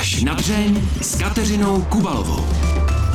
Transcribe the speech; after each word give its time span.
Až 0.00 0.22
na 0.22 0.34
dřeň 0.34 0.82
s 1.00 1.18
Kateřinou 1.18 1.82
Kubalovou. 1.82 2.44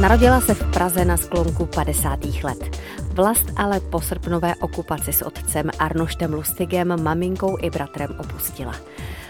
Narodila 0.01 0.42
se 0.42 0.53
v 0.53 0.71
Praze 0.71 1.05
na 1.05 1.17
sklonku 1.17 1.65
50. 1.65 2.25
let. 2.43 2.79
Vlast 3.13 3.46
ale 3.55 3.79
po 3.79 4.01
srpnové 4.01 4.56
okupaci 4.56 5.13
s 5.13 5.21
otcem 5.21 5.69
Arnoštem 5.79 6.33
Lustigem, 6.33 7.03
maminkou 7.03 7.58
i 7.61 7.69
bratrem 7.69 8.16
opustila. 8.20 8.75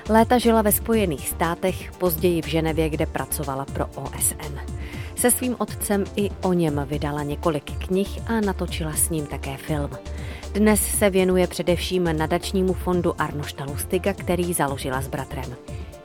Léta 0.10 0.38
žila 0.38 0.62
ve 0.62 0.72
Spojených 0.72 1.30
státech, 1.30 1.92
později 1.92 2.42
v 2.42 2.48
Ženevě, 2.48 2.90
kde 2.90 3.06
pracovala 3.06 3.66
pro 3.66 3.86
OSN. 3.86 4.60
Se 5.16 5.32
svým 5.32 5.56
otcem 5.58 6.04
i 6.16 6.30
o 6.42 6.54
něm 6.54 6.86
vydala 6.86 7.24
několik 7.24 7.72
knih 7.88 8.20
a 8.28 8.42
natočila 8.42 8.94
s 8.94 9.10
ním 9.10 9.26
také 9.26 9.58
film. 9.58 9.90
Dnes 10.54 10.82
se 10.82 11.10
věnuje 11.10 11.48
především 11.48 12.18
nadačnímu 12.18 12.74
fondu 12.74 13.22
Arnošta 13.22 13.66
Lustiga, 13.66 14.14
který 14.14 14.54
založila 14.54 15.02
s 15.02 15.08
bratrem. 15.08 15.56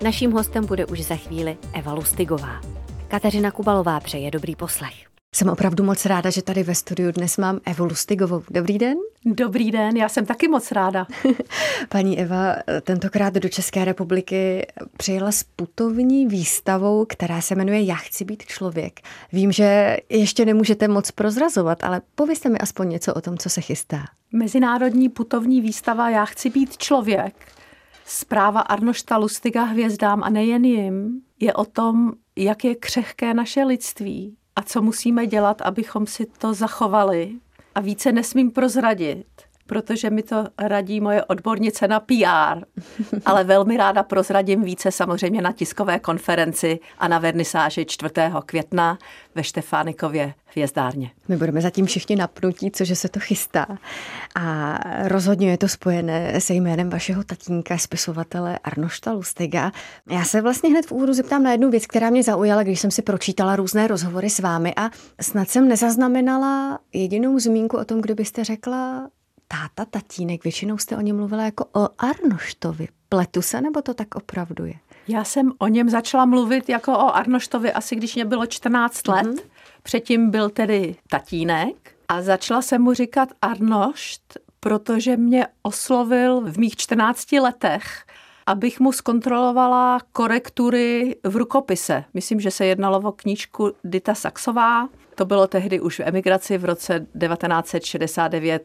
Naším 0.03 0.33
hostem 0.33 0.67
bude 0.67 0.87
už 0.87 1.03
za 1.03 1.17
chvíli 1.17 1.59
Eva 1.73 1.93
Lustigová. 1.93 2.61
Kateřina 3.09 3.51
Kubalová 3.51 4.01
přeje 4.01 4.31
dobrý 4.31 4.57
poslech. 4.57 4.95
Jsem 5.35 5.49
opravdu 5.49 5.85
moc 5.85 6.07
ráda, 6.07 6.31
že 6.31 6.43
tady 6.43 6.63
ve 6.63 6.75
studiu 6.75 7.13
dnes 7.13 7.37
mám 7.37 7.61
Evu 7.65 7.85
Lustigovou. 7.85 8.43
Dobrý 8.51 8.79
den. 8.79 8.97
Dobrý 9.25 9.71
den, 9.71 9.97
já 9.97 10.09
jsem 10.09 10.27
taky 10.27 10.49
moc 10.49 10.73
ráda. 10.73 11.07
Paní 11.89 12.19
Eva 12.19 12.57
tentokrát 12.83 13.35
do 13.35 13.49
České 13.49 13.85
republiky 13.85 14.67
přijela 14.97 15.33
s 15.33 15.43
putovní 15.43 16.27
výstavou, 16.27 17.05
která 17.05 17.41
se 17.41 17.55
jmenuje 17.55 17.81
Já 17.81 17.95
chci 17.95 18.25
být 18.25 18.43
člověk. 18.43 19.01
Vím, 19.33 19.53
že 19.53 19.97
ještě 20.09 20.45
nemůžete 20.45 20.89
moc 20.89 21.11
prozrazovat, 21.11 21.85
ale 21.85 22.01
povězte 22.15 22.49
mi 22.49 22.59
aspoň 22.59 22.89
něco 22.89 23.15
o 23.15 23.21
tom, 23.21 23.39
co 23.39 23.51
se 23.51 23.61
chystá. 23.61 24.05
Mezinárodní 24.33 25.09
putovní 25.09 25.61
výstava 25.61 26.11
Já 26.11 26.25
chci 26.25 26.51
být 26.51 26.79
člověk. 26.79 27.60
Zpráva 28.13 28.61
Arnošta 28.61 29.17
Lustiga 29.17 29.63
hvězdám 29.63 30.23
a 30.23 30.31
nejen 30.31 30.65
jim 30.65 31.23
je 31.41 31.55
o 31.55 31.65
tom, 31.65 32.13
jak 32.37 32.65
je 32.65 32.75
křehké 32.75 33.35
naše 33.35 33.65
lidství 33.65 34.37
a 34.57 34.63
co 34.63 34.83
musíme 34.83 35.27
dělat, 35.27 35.63
abychom 35.63 36.07
si 36.07 36.27
to 36.27 36.55
zachovali. 36.55 37.33
A 37.75 37.81
více 37.81 38.13
nesmím 38.13 38.51
prozradit, 38.51 39.27
protože 39.71 40.11
mi 40.11 40.23
to 40.23 40.47
radí 40.59 41.01
moje 41.01 41.25
odbornice 41.25 41.89
na 41.89 42.01
PR, 42.01 42.65
ale 43.25 43.45
velmi 43.45 43.77
ráda 43.77 44.03
prozradím 44.03 44.63
více 44.63 44.93
samozřejmě 44.93 45.43
na 45.43 45.53
tiskové 45.53 45.99
konferenci 45.99 46.79
a 46.99 47.09
na 47.09 47.19
vernisáži 47.19 47.85
4. 47.85 48.15
května 48.47 48.99
ve 49.35 49.45
Štefánikově 49.45 50.35
hvězdárně. 50.47 51.11
My 51.29 51.37
budeme 51.37 51.61
zatím 51.61 51.87
všichni 51.87 52.17
napnutí, 52.17 52.71
cože 52.71 52.97
se 52.97 53.09
to 53.09 53.21
chystá. 53.21 53.67
A 54.35 54.79
rozhodně 55.09 55.51
je 55.51 55.59
to 55.59 55.69
spojené 55.69 56.41
se 56.41 56.55
jménem 56.55 56.91
vašeho 56.91 57.25
tatínka, 57.25 57.79
spisovatele 57.79 58.59
Arnošta 58.59 59.13
Lustiga. 59.13 59.73
Já 60.11 60.25
se 60.25 60.41
vlastně 60.41 60.71
hned 60.71 60.87
v 60.87 60.93
úvodu 60.93 61.13
zeptám 61.13 61.43
na 61.43 61.53
jednu 61.53 61.71
věc, 61.71 61.87
která 61.87 62.11
mě 62.11 62.23
zaujala, 62.23 62.63
když 62.63 62.81
jsem 62.81 62.91
si 62.91 63.03
pročítala 63.03 63.57
různé 63.57 63.87
rozhovory 63.87 64.31
s 64.31 64.41
vámi 64.41 64.75
a 64.77 64.91
snad 65.21 65.49
jsem 65.49 65.69
nezaznamenala 65.69 66.79
jedinou 66.93 67.39
zmínku 67.39 67.77
o 67.77 67.85
tom, 67.85 68.01
kdo 68.01 68.15
byste 68.15 68.45
řekla, 68.45 69.09
táta, 69.53 69.85
tatínek, 69.85 70.45
většinou 70.45 70.79
jste 70.79 70.97
o 70.97 71.01
něm 71.01 71.17
mluvila 71.17 71.45
jako 71.45 71.65
o 71.73 71.89
Arnoštovi. 71.99 72.89
Pletu 73.09 73.43
se, 73.43 73.61
nebo 73.61 73.83
to 73.83 73.95
tak 73.95 74.15
opravdu 74.15 74.65
je? 74.65 74.75
Já 75.09 75.25
jsem 75.25 75.53
o 75.59 75.69
něm 75.69 75.89
začala 75.89 76.25
mluvit 76.25 76.69
jako 76.69 76.93
o 76.93 77.17
Arnoštovi 77.17 77.73
asi 77.73 77.97
když 77.97 78.15
mě 78.15 78.25
bylo 78.25 78.47
14 78.47 79.09
let. 79.09 79.27
Mm-hmm. 79.27 79.43
Předtím 79.83 80.31
byl 80.31 80.51
tedy 80.51 80.97
tatínek 81.09 81.95
a 82.09 82.23
začala 82.23 82.63
jsem 82.63 82.83
mu 82.83 82.95
říkat 82.95 83.29
Arnošt, 83.43 84.39
protože 84.61 85.17
mě 85.17 85.47
oslovil 85.63 86.41
v 86.41 86.59
mých 86.59 86.77
14 86.77 87.33
letech 87.33 88.05
abych 88.47 88.81
mu 88.81 88.93
zkontrolovala 88.93 89.99
korektury 90.13 91.17
v 91.25 91.37
rukopise. 91.37 92.05
Myslím, 92.15 92.41
že 92.41 92.51
se 92.51 92.67
jednalo 92.67 92.99
o 92.99 93.13
knížku 93.13 93.73
Dita 93.85 94.15
Saxová. 94.15 94.89
To 95.15 95.25
bylo 95.25 95.47
tehdy 95.47 95.81
už 95.81 95.99
v 95.99 96.03
emigraci 96.07 96.59
v 96.59 96.65
roce 96.65 96.99
1969 96.99 98.63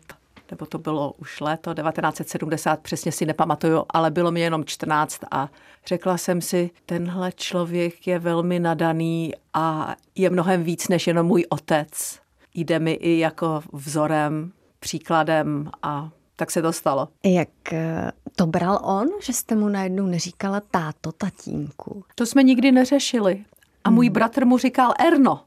nebo 0.52 0.66
to 0.66 0.78
bylo 0.78 1.14
už 1.18 1.42
léto 1.42 1.74
1970, 1.74 2.80
přesně 2.80 3.12
si 3.12 3.26
nepamatuju, 3.26 3.84
ale 3.90 4.12
bylo 4.12 4.32
mi 4.32 4.42
jenom 4.42 4.66
14 4.66 5.20
a 5.32 5.50
řekla 5.86 6.18
jsem 6.18 6.42
si, 6.42 6.70
tenhle 6.86 7.32
člověk 7.32 8.08
je 8.08 8.20
velmi 8.20 8.60
nadaný 8.60 9.34
a 9.54 9.96
je 10.16 10.30
mnohem 10.30 10.64
víc 10.64 10.88
než 10.88 11.08
jenom 11.08 11.28
můj 11.28 11.46
otec. 11.50 12.20
Jde 12.54 12.80
mi 12.80 12.92
i 12.92 13.20
jako 13.20 13.64
vzorem, 13.74 14.52
příkladem 14.80 15.72
a 15.84 16.10
tak 16.36 16.52
se 16.52 16.62
to 16.62 16.74
stalo. 16.74 17.08
Jak 17.24 17.74
eh, 17.74 18.12
to 18.36 18.48
bral 18.48 18.80
on, 18.84 19.08
že 19.22 19.34
jste 19.34 19.56
mu 19.56 19.70
najednou 19.70 20.06
neříkala 20.06 20.62
táto, 20.72 21.12
tatínku? 21.12 22.04
To 22.16 22.26
jsme 22.26 22.44
nikdy 22.44 22.72
neřešili. 22.72 23.46
A 23.84 23.90
můj 23.90 24.06
hmm. 24.06 24.14
bratr 24.14 24.46
mu 24.46 24.58
říkal 24.58 24.94
Erno. 25.00 25.44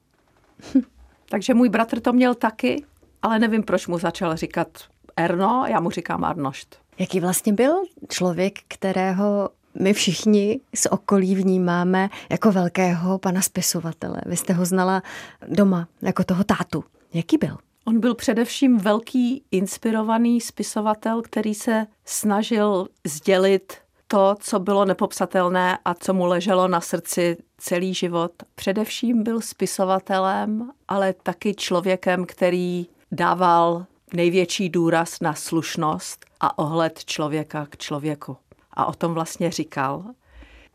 Takže 1.30 1.54
můj 1.54 1.68
bratr 1.68 2.00
to 2.00 2.12
měl 2.12 2.34
taky 2.34 2.84
ale 3.22 3.38
nevím, 3.38 3.62
proč 3.62 3.86
mu 3.86 3.98
začal 3.98 4.36
říkat 4.36 4.68
Erno, 5.16 5.64
já 5.68 5.80
mu 5.80 5.90
říkám 5.90 6.24
Arnošt. 6.24 6.76
Jaký 6.98 7.20
vlastně 7.20 7.52
byl 7.52 7.74
člověk, 8.08 8.58
kterého 8.68 9.48
my 9.80 9.92
všichni 9.92 10.60
z 10.74 10.86
okolí 10.86 11.34
vnímáme 11.34 12.08
jako 12.30 12.52
velkého 12.52 13.18
pana 13.18 13.42
spisovatele. 13.42 14.20
Vy 14.26 14.36
jste 14.36 14.52
ho 14.52 14.64
znala 14.64 15.02
doma, 15.48 15.88
jako 16.02 16.24
toho 16.24 16.44
tátu. 16.44 16.84
Jaký 17.14 17.38
byl? 17.38 17.56
On 17.84 18.00
byl 18.00 18.14
především 18.14 18.78
velký 18.78 19.42
inspirovaný 19.50 20.40
spisovatel, 20.40 21.22
který 21.22 21.54
se 21.54 21.86
snažil 22.04 22.88
sdělit 23.06 23.76
to, 24.08 24.34
co 24.40 24.58
bylo 24.58 24.84
nepopsatelné 24.84 25.78
a 25.84 25.94
co 25.94 26.14
mu 26.14 26.26
leželo 26.26 26.68
na 26.68 26.80
srdci 26.80 27.36
celý 27.58 27.94
život. 27.94 28.32
Především 28.54 29.22
byl 29.22 29.40
spisovatelem, 29.40 30.70
ale 30.88 31.12
taky 31.22 31.54
člověkem, 31.54 32.26
který 32.26 32.86
dával 33.12 33.86
největší 34.14 34.68
důraz 34.68 35.20
na 35.20 35.34
slušnost 35.34 36.26
a 36.40 36.58
ohled 36.58 37.04
člověka 37.04 37.66
k 37.70 37.76
člověku. 37.76 38.36
A 38.72 38.86
o 38.86 38.92
tom 38.92 39.14
vlastně 39.14 39.50
říkal, 39.50 40.04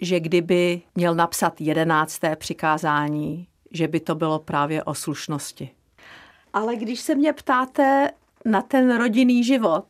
že 0.01 0.19
kdyby 0.19 0.81
měl 0.95 1.15
napsat 1.15 1.61
jedenácté 1.61 2.35
přikázání, 2.35 3.47
že 3.71 3.87
by 3.87 3.99
to 3.99 4.15
bylo 4.15 4.39
právě 4.39 4.83
o 4.83 4.93
slušnosti. 4.93 5.69
Ale 6.53 6.75
když 6.75 6.99
se 6.99 7.15
mě 7.15 7.33
ptáte 7.33 8.11
na 8.45 8.61
ten 8.61 8.97
rodinný 8.97 9.43
život, 9.43 9.85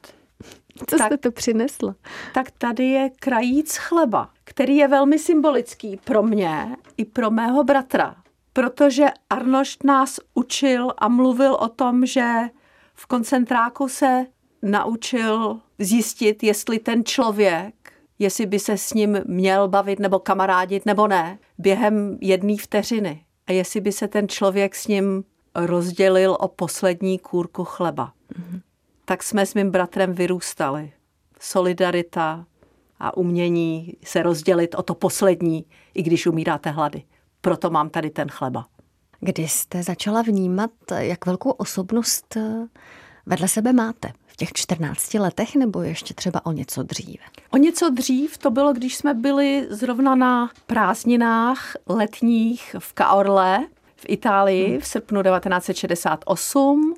co 0.90 0.98
tak, 0.98 1.08
jste 1.08 1.18
to 1.18 1.32
přinesla? 1.32 1.96
Tak 2.34 2.52
tady 2.52 2.86
je 2.86 3.10
krajíc 3.20 3.78
chleba, 3.78 4.30
který 4.44 4.76
je 4.76 4.88
velmi 4.88 5.20
symbolický 5.20 6.00
pro 6.04 6.24
mě 6.24 6.76
i 6.98 7.06
pro 7.06 7.32
mého 7.32 7.64
bratra 7.64 8.23
protože 8.54 9.06
Arnošt 9.30 9.84
nás 9.84 10.20
učil 10.34 10.92
a 10.98 11.08
mluvil 11.08 11.54
o 11.54 11.70
tom, 11.70 12.06
že 12.06 12.42
v 12.94 13.06
koncentráku 13.06 13.88
se 13.88 14.26
naučil 14.62 15.60
zjistit, 15.80 16.44
jestli 16.44 16.80
ten 16.80 17.06
člověk, 17.06 17.94
jestli 18.20 18.46
by 18.46 18.60
se 18.60 18.78
s 18.78 18.94
ním 18.94 19.22
měl 19.26 19.68
bavit 19.68 20.00
nebo 20.00 20.20
kamarádit 20.20 20.86
nebo 20.86 21.08
ne, 21.08 21.40
během 21.58 22.18
jedné 22.22 22.58
vteřiny. 22.58 23.26
A 23.48 23.52
jestli 23.52 23.82
by 23.82 23.92
se 23.92 24.08
ten 24.08 24.28
člověk 24.28 24.76
s 24.76 24.88
ním 24.88 25.24
rozdělil 25.56 26.38
o 26.40 26.48
poslední 26.48 27.20
kůrku 27.20 27.64
chleba. 27.64 28.14
Mm-hmm. 28.34 28.62
Tak 29.06 29.24
jsme 29.24 29.46
s 29.46 29.54
mým 29.54 29.72
bratrem 29.72 30.14
vyrůstali. 30.14 30.92
Solidarita 31.40 32.46
a 33.00 33.18
umění 33.18 33.94
se 34.04 34.24
rozdělit 34.24 34.76
o 34.76 34.84
to 34.84 34.96
poslední, 34.96 35.66
i 35.94 36.04
když 36.04 36.28
umíráte 36.28 36.70
hlady 36.70 37.04
proto 37.44 37.70
mám 37.70 37.90
tady 37.90 38.10
ten 38.10 38.30
chleba. 38.30 38.66
Kdy 39.20 39.48
jste 39.48 39.84
začala 39.84 40.22
vnímat, 40.22 40.72
jak 40.98 41.26
velkou 41.26 41.50
osobnost 41.50 42.38
eh, 42.38 42.68
vedle 43.26 43.48
sebe 43.48 43.74
máte? 43.74 44.14
V 44.26 44.36
těch 44.36 44.54
14 44.54 45.14
letech 45.14 45.56
nebo 45.56 45.82
ještě 45.82 46.14
třeba 46.14 46.46
o 46.46 46.52
něco 46.52 46.84
dříve? 46.84 47.24
O 47.52 47.58
něco 47.58 47.90
dřív 47.90 48.38
to 48.38 48.52
bylo, 48.52 48.74
když 48.74 48.96
jsme 48.96 49.14
byli 49.14 49.68
zrovna 49.70 50.16
na 50.16 50.50
prázdninách 50.68 51.74
letních 51.88 52.76
v 52.80 52.94
Kaorle 52.94 53.60
v 53.96 54.06
Itálii 54.08 54.70
hmm. 54.70 54.80
v 54.80 54.88
srpnu 54.88 55.24
1968 55.24 56.96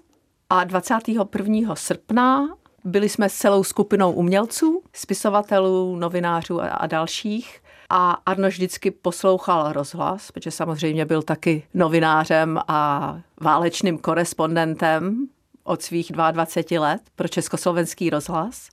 a 0.50 0.64
21. 0.64 1.76
srpna 1.76 2.48
byli 2.84 3.10
jsme 3.10 3.30
s 3.30 3.34
celou 3.34 3.64
skupinou 3.64 4.12
umělců, 4.12 4.82
spisovatelů, 4.94 5.96
novinářů 5.96 6.62
a, 6.62 6.68
a 6.68 6.88
dalších 6.88 7.62
a 7.90 8.12
Arno 8.12 8.48
vždycky 8.48 8.92
poslouchal 8.92 9.74
rozhlas, 9.74 10.32
protože 10.32 10.52
samozřejmě 10.52 11.06
byl 11.06 11.22
taky 11.22 11.64
novinářem 11.74 12.60
a 12.68 13.20
válečným 13.42 13.98
korespondentem 13.98 15.28
od 15.64 15.82
svých 15.82 16.12
22 16.12 16.82
let 16.82 17.02
pro 17.16 17.28
československý 17.28 18.10
rozhlas. 18.10 18.70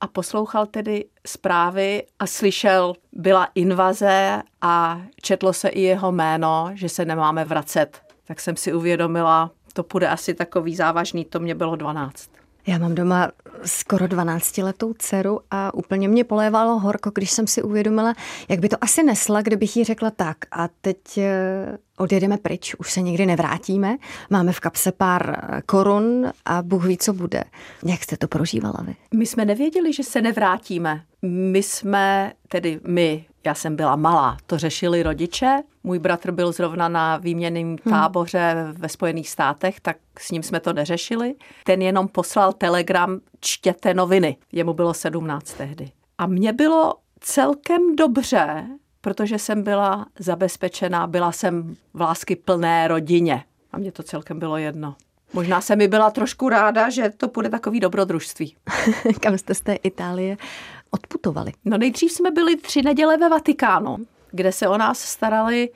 A 0.00 0.06
poslouchal 0.06 0.66
tedy 0.66 1.04
zprávy 1.26 2.02
a 2.18 2.26
slyšel, 2.26 2.94
byla 3.12 3.48
invaze 3.54 4.42
a 4.60 5.00
četlo 5.22 5.52
se 5.52 5.68
i 5.68 5.80
jeho 5.80 6.12
jméno, 6.12 6.70
že 6.74 6.88
se 6.88 7.04
nemáme 7.04 7.44
vracet. 7.44 8.02
Tak 8.24 8.40
jsem 8.40 8.56
si 8.56 8.74
uvědomila, 8.74 9.50
to 9.72 9.82
půjde 9.82 10.08
asi 10.08 10.34
takový 10.34 10.76
závažný, 10.76 11.24
to 11.24 11.40
mě 11.40 11.54
bylo 11.54 11.76
12. 11.76 12.30
Já 12.66 12.78
mám 12.78 12.94
doma 12.94 13.30
skoro 13.64 14.06
12-letou 14.06 14.94
dceru 14.98 15.40
a 15.50 15.74
úplně 15.74 16.08
mě 16.08 16.24
polévalo 16.24 16.78
horko, 16.78 17.10
když 17.14 17.30
jsem 17.30 17.46
si 17.46 17.62
uvědomila, 17.62 18.14
jak 18.48 18.60
by 18.60 18.68
to 18.68 18.76
asi 18.80 19.02
nesla, 19.02 19.42
kdybych 19.42 19.76
jí 19.76 19.84
řekla 19.84 20.10
tak 20.10 20.36
a 20.50 20.68
teď 20.80 21.18
eh, 21.18 21.78
odjedeme 21.98 22.36
pryč, 22.36 22.74
už 22.74 22.92
se 22.92 23.00
nikdy 23.00 23.26
nevrátíme, 23.26 23.96
máme 24.30 24.52
v 24.52 24.60
kapse 24.60 24.92
pár 24.92 25.36
eh, 25.38 25.62
korun 25.66 26.32
a 26.44 26.62
Bůh 26.62 26.84
ví, 26.84 26.98
co 26.98 27.12
bude. 27.12 27.44
Jak 27.84 28.02
jste 28.02 28.16
to 28.16 28.28
prožívala 28.28 28.78
vy? 28.82 28.96
My 29.14 29.26
jsme 29.26 29.44
nevěděli, 29.44 29.92
že 29.92 30.02
se 30.02 30.22
nevrátíme. 30.22 31.02
My 31.22 31.62
jsme, 31.62 32.32
tedy 32.48 32.80
my, 32.86 33.24
já 33.46 33.54
jsem 33.54 33.76
byla 33.76 33.96
malá, 33.96 34.36
to 34.46 34.58
řešili 34.58 35.02
rodiče. 35.02 35.62
Můj 35.84 35.98
bratr 35.98 36.30
byl 36.30 36.52
zrovna 36.52 36.88
na 36.88 37.16
výměném 37.16 37.66
hmm. 37.66 37.76
táboře 37.90 38.54
hmm. 38.54 38.72
ve 38.72 38.88
Spojených 38.88 39.30
státech, 39.30 39.80
tak 39.80 39.96
s 40.18 40.30
ním 40.30 40.42
jsme 40.42 40.60
to 40.60 40.72
neřešili. 40.72 41.34
Ten 41.64 41.82
jenom 41.82 42.08
poslal 42.08 42.52
telegram, 42.52 43.20
čtěte 43.40 43.94
noviny. 43.94 44.36
Jemu 44.52 44.74
bylo 44.74 44.94
17 44.94 45.52
tehdy. 45.52 45.90
A 46.18 46.26
mně 46.26 46.52
bylo 46.52 46.94
celkem 47.20 47.96
dobře, 47.96 48.66
protože 49.00 49.38
jsem 49.38 49.62
byla 49.62 50.06
zabezpečená, 50.18 51.06
byla 51.06 51.32
jsem 51.32 51.76
v 51.94 52.00
lásky 52.00 52.36
plné 52.36 52.88
rodině. 52.88 53.44
A 53.72 53.78
mně 53.78 53.92
to 53.92 54.02
celkem 54.02 54.38
bylo 54.38 54.56
jedno. 54.56 54.94
Možná 55.32 55.60
se 55.60 55.76
mi 55.76 55.88
byla 55.88 56.10
trošku 56.10 56.48
ráda, 56.48 56.90
že 56.90 57.10
to 57.16 57.28
bude 57.28 57.48
takový 57.48 57.80
dobrodružství. 57.80 58.56
Kam 59.20 59.38
jste 59.38 59.54
z 59.54 59.60
té 59.60 59.74
Itálie 59.74 60.36
odputovali? 60.90 61.52
No 61.64 61.78
nejdřív 61.78 62.12
jsme 62.12 62.30
byli 62.30 62.56
tři 62.56 62.82
neděle 62.82 63.16
ve 63.16 63.28
Vatikánu, 63.28 63.96
kde 64.30 64.52
se 64.52 64.68
o 64.68 64.78
nás 64.78 65.00
starali 65.00 65.70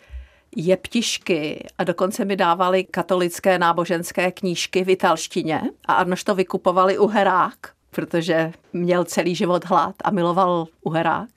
jeptišky 0.57 1.67
a 1.79 1.85
dokonce 1.85 2.25
mi 2.25 2.37
dávali 2.37 2.85
katolické 2.85 3.59
náboženské 3.59 4.33
knížky 4.33 4.85
v 4.85 4.91
italštině 4.91 5.63
a 5.87 5.93
Arnoš 5.93 6.25
to 6.25 6.35
vykupovali 6.35 6.99
u 6.99 7.07
Herák, 7.07 7.59
protože 7.91 8.53
měl 8.73 9.05
celý 9.05 9.35
život 9.35 9.65
hlad 9.65 9.95
a 10.05 10.11
miloval 10.11 10.67
Uherák. 10.81 11.29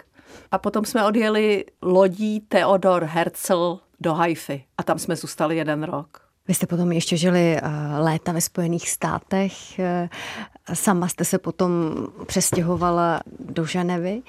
A 0.52 0.58
potom 0.58 0.86
jsme 0.86 1.06
odjeli 1.06 1.66
lodí 1.82 2.40
Theodor 2.40 3.04
Herzl 3.04 3.80
do 4.00 4.14
Haify 4.14 4.64
a 4.78 4.84
tam 4.84 5.00
jsme 5.00 5.16
zůstali 5.16 5.58
jeden 5.58 5.84
rok. 5.84 6.24
Vy 6.48 6.54
jste 6.54 6.68
potom 6.68 6.92
ještě 6.92 7.18
žili 7.18 7.58
eh, 7.58 7.62
léta 7.98 8.32
ve 8.32 8.42
Spojených 8.42 8.90
státech, 8.90 9.80
eh, 9.80 10.10
sama 10.74 11.08
jste 11.08 11.26
se 11.26 11.38
potom 11.38 11.72
přestěhovala 12.26 13.22
do 13.40 13.66
Ženevy. 13.66 14.22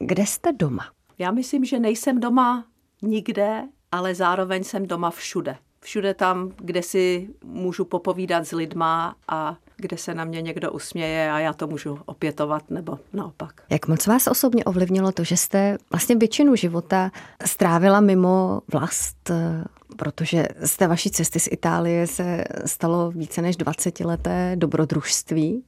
Kde 0.00 0.26
jste 0.26 0.52
doma? 0.52 0.84
Já 1.18 1.30
myslím, 1.30 1.64
že 1.64 1.78
nejsem 1.78 2.20
doma 2.20 2.64
nikde, 3.02 3.62
ale 3.92 4.14
zároveň 4.14 4.64
jsem 4.64 4.86
doma 4.86 5.10
všude. 5.10 5.56
Všude 5.80 6.14
tam, 6.14 6.50
kde 6.56 6.82
si 6.82 7.28
můžu 7.44 7.84
popovídat 7.84 8.46
s 8.46 8.52
lidma 8.52 9.14
a 9.28 9.56
kde 9.76 9.96
se 9.96 10.14
na 10.14 10.24
mě 10.24 10.42
někdo 10.42 10.72
usměje 10.72 11.32
a 11.32 11.38
já 11.38 11.52
to 11.52 11.66
můžu 11.66 11.98
opětovat 12.06 12.70
nebo 12.70 12.98
naopak. 13.12 13.62
Jak 13.70 13.88
moc 13.88 14.06
vás 14.06 14.26
osobně 14.26 14.64
ovlivnilo 14.64 15.12
to, 15.12 15.24
že 15.24 15.36
jste 15.36 15.78
vlastně 15.92 16.16
většinu 16.16 16.56
života 16.56 17.10
strávila 17.44 18.00
mimo 18.00 18.60
vlast, 18.72 19.30
protože 20.02 20.48
z 20.60 20.76
té 20.76 20.86
vaší 20.86 21.10
cesty 21.10 21.40
z 21.40 21.48
Itálie 21.52 22.06
se 22.06 22.44
stalo 22.66 23.10
více 23.10 23.42
než 23.42 23.56
20 23.56 24.00
leté 24.00 24.52
dobrodružství 24.56 25.64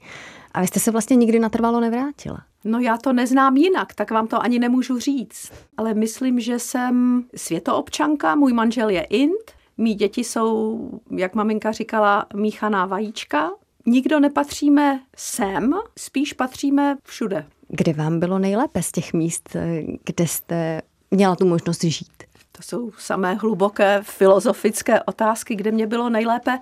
a 0.52 0.60
vy 0.60 0.66
jste 0.66 0.80
se 0.80 0.90
vlastně 0.90 1.16
nikdy 1.16 1.38
natrvalo 1.38 1.80
nevrátila. 1.80 2.42
No 2.64 2.78
já 2.78 2.96
to 2.96 3.12
neznám 3.12 3.56
jinak, 3.56 3.94
tak 3.94 4.10
vám 4.10 4.26
to 4.26 4.42
ani 4.42 4.58
nemůžu 4.58 4.98
říct. 4.98 5.52
Ale 5.76 5.94
myslím, 5.94 6.40
že 6.40 6.58
jsem 6.58 7.24
světoobčanka, 7.36 8.34
můj 8.34 8.52
manžel 8.52 8.88
je 8.88 9.00
Int, 9.00 9.52
mý 9.78 9.94
děti 9.94 10.24
jsou, 10.24 10.80
jak 11.10 11.34
maminka 11.34 11.72
říkala, 11.72 12.26
míchaná 12.34 12.86
vajíčka. 12.86 13.50
Nikdo 13.86 14.20
nepatříme 14.20 15.00
sem, 15.16 15.74
spíš 15.98 16.32
patříme 16.32 16.96
všude. 17.04 17.46
Kde 17.68 17.92
vám 17.92 18.20
bylo 18.20 18.38
nejlépe 18.38 18.82
z 18.82 18.92
těch 18.92 19.12
míst, 19.12 19.56
kde 20.04 20.26
jste 20.26 20.82
měla 21.10 21.36
tu 21.36 21.46
možnost 21.46 21.84
žít? 21.84 22.24
To 22.56 22.62
jsou 22.62 22.90
samé 22.98 23.34
hluboké 23.34 24.00
filozofické 24.02 25.02
otázky, 25.02 25.54
kde 25.54 25.70
mě 25.70 25.86
bylo 25.86 26.10
nejlépe. 26.10 26.58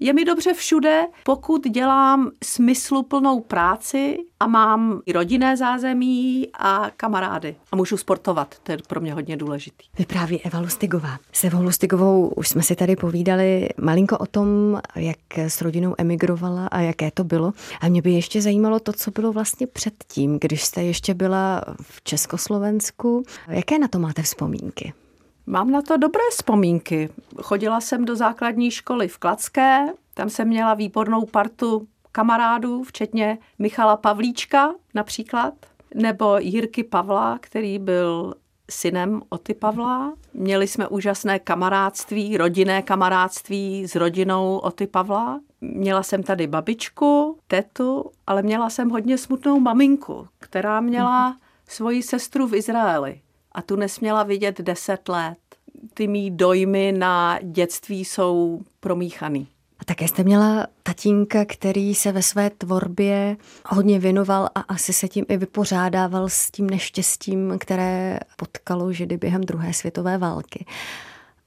Je 0.00 0.12
mi 0.12 0.24
dobře 0.24 0.54
všude, 0.54 1.02
pokud 1.24 1.68
dělám 1.68 2.30
smysluplnou 2.44 3.40
práci 3.40 4.18
a 4.40 4.46
mám 4.46 5.00
i 5.06 5.12
rodinné 5.12 5.56
zázemí 5.56 6.48
a 6.58 6.90
kamarády. 6.96 7.56
A 7.72 7.76
můžu 7.76 7.96
sportovat, 7.96 8.54
to 8.62 8.72
je 8.72 8.78
pro 8.88 9.00
mě 9.00 9.14
hodně 9.14 9.36
důležitý. 9.36 9.86
Vypráví 9.98 10.42
Eva 10.42 10.60
Lustigová. 10.60 11.18
S 11.32 11.44
Evou 11.44 11.62
Lustigovou 11.62 12.28
už 12.28 12.48
jsme 12.48 12.62
si 12.62 12.76
tady 12.76 12.96
povídali 12.96 13.68
malinko 13.80 14.18
o 14.18 14.26
tom, 14.26 14.80
jak 14.94 15.18
s 15.36 15.62
rodinou 15.62 15.94
emigrovala 15.98 16.66
a 16.66 16.80
jaké 16.80 17.10
to 17.10 17.24
bylo. 17.24 17.52
A 17.80 17.88
mě 17.88 18.02
by 18.02 18.12
ještě 18.12 18.42
zajímalo 18.42 18.80
to, 18.80 18.92
co 18.92 19.10
bylo 19.10 19.32
vlastně 19.32 19.66
předtím, 19.66 20.38
když 20.40 20.64
jste 20.64 20.82
ještě 20.82 21.14
byla 21.14 21.62
v 21.82 22.02
Československu. 22.02 23.22
Jaké 23.48 23.78
na 23.78 23.88
to 23.88 23.98
máte 23.98 24.22
vzpomínky? 24.22 24.92
Mám 25.50 25.70
na 25.70 25.82
to 25.82 25.96
dobré 25.96 26.20
vzpomínky. 26.30 27.08
Chodila 27.42 27.80
jsem 27.80 28.04
do 28.04 28.16
základní 28.16 28.70
školy 28.70 29.08
v 29.08 29.18
Klacké, 29.18 29.86
tam 30.14 30.30
jsem 30.30 30.48
měla 30.48 30.74
výbornou 30.74 31.26
partu 31.26 31.88
kamarádů, 32.12 32.82
včetně 32.82 33.38
Michala 33.58 33.96
Pavlíčka 33.96 34.74
například, 34.94 35.54
nebo 35.94 36.38
Jirky 36.38 36.84
Pavla, 36.84 37.38
který 37.40 37.78
byl 37.78 38.34
synem 38.70 39.22
Oty 39.28 39.54
Pavla. 39.54 40.12
Měli 40.34 40.66
jsme 40.66 40.88
úžasné 40.88 41.38
kamarádství, 41.38 42.36
rodinné 42.36 42.82
kamarádství 42.82 43.88
s 43.88 43.94
rodinou 43.94 44.58
Oty 44.58 44.86
Pavla. 44.86 45.40
Měla 45.60 46.02
jsem 46.02 46.22
tady 46.22 46.46
babičku, 46.46 47.38
tetu, 47.46 48.10
ale 48.26 48.42
měla 48.42 48.70
jsem 48.70 48.90
hodně 48.90 49.18
smutnou 49.18 49.60
maminku, 49.60 50.28
která 50.38 50.80
měla 50.80 51.36
svoji 51.68 52.02
sestru 52.02 52.46
v 52.46 52.54
Izraeli 52.54 53.20
a 53.58 53.62
tu 53.62 53.76
nesměla 53.76 54.22
vidět 54.22 54.60
deset 54.60 55.08
let. 55.08 55.38
Ty 55.94 56.06
mý 56.06 56.30
dojmy 56.30 56.92
na 56.92 57.38
dětství 57.42 58.04
jsou 58.04 58.60
promíchaný. 58.80 59.48
A 59.78 59.84
také 59.84 60.08
jste 60.08 60.22
měla 60.24 60.66
tatínka, 60.82 61.44
který 61.44 61.94
se 61.94 62.12
ve 62.12 62.22
své 62.22 62.50
tvorbě 62.50 63.36
hodně 63.66 63.98
věnoval 63.98 64.48
a 64.54 64.60
asi 64.60 64.92
se 64.92 65.08
tím 65.08 65.24
i 65.28 65.36
vypořádával 65.36 66.28
s 66.28 66.50
tím 66.50 66.70
neštěstím, 66.70 67.54
které 67.60 68.18
potkalo 68.36 68.92
Židy 68.92 69.16
během 69.16 69.40
druhé 69.40 69.72
světové 69.72 70.18
války. 70.18 70.64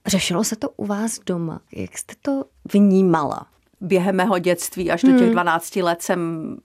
Řešilo 0.06 0.44
se 0.44 0.56
to 0.56 0.70
u 0.70 0.86
vás 0.86 1.18
doma? 1.26 1.60
Jak 1.72 1.98
jste 1.98 2.14
to 2.22 2.44
vnímala? 2.72 3.46
Během 3.80 4.16
mého 4.16 4.38
dětství 4.38 4.90
až 4.90 5.02
do 5.02 5.18
těch 5.18 5.30
12 5.30 5.76
hmm. 5.76 5.84
let 5.84 6.02
jsem 6.02 6.20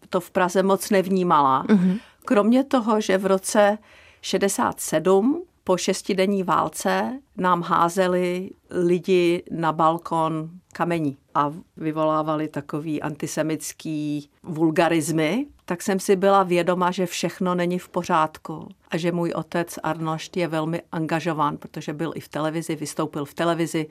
to 0.09 0.19
v 0.19 0.31
Praze 0.31 0.63
moc 0.63 0.89
nevnímala. 0.89 1.63
Mm-hmm. 1.63 1.99
Kromě 2.25 2.63
toho, 2.63 3.01
že 3.01 3.17
v 3.17 3.25
roce 3.25 3.77
67 4.21 5.43
po 5.67 5.77
šestidenní 5.77 6.43
válce 6.43 7.19
nám 7.37 7.61
házeli 7.61 8.49
lidi 8.69 9.43
na 9.51 9.71
balkon 9.71 10.49
kamení 10.73 11.17
a 11.35 11.53
vyvolávali 11.77 12.47
takový 12.47 13.01
antisemický 13.01 14.29
vulgarizmy, 14.43 15.45
tak 15.65 15.81
jsem 15.81 15.99
si 15.99 16.15
byla 16.15 16.43
vědoma, 16.43 16.91
že 16.91 17.05
všechno 17.05 17.55
není 17.55 17.79
v 17.79 17.89
pořádku 17.89 18.69
a 18.89 18.97
že 18.97 19.11
můj 19.11 19.31
otec 19.35 19.79
Arnošt 19.83 20.37
je 20.37 20.47
velmi 20.47 20.81
angažován, 20.91 21.57
protože 21.57 21.93
byl 21.93 22.11
i 22.15 22.19
v 22.19 22.27
televizi, 22.27 22.75
vystoupil 22.75 23.25
v 23.25 23.33
televizi, 23.33 23.87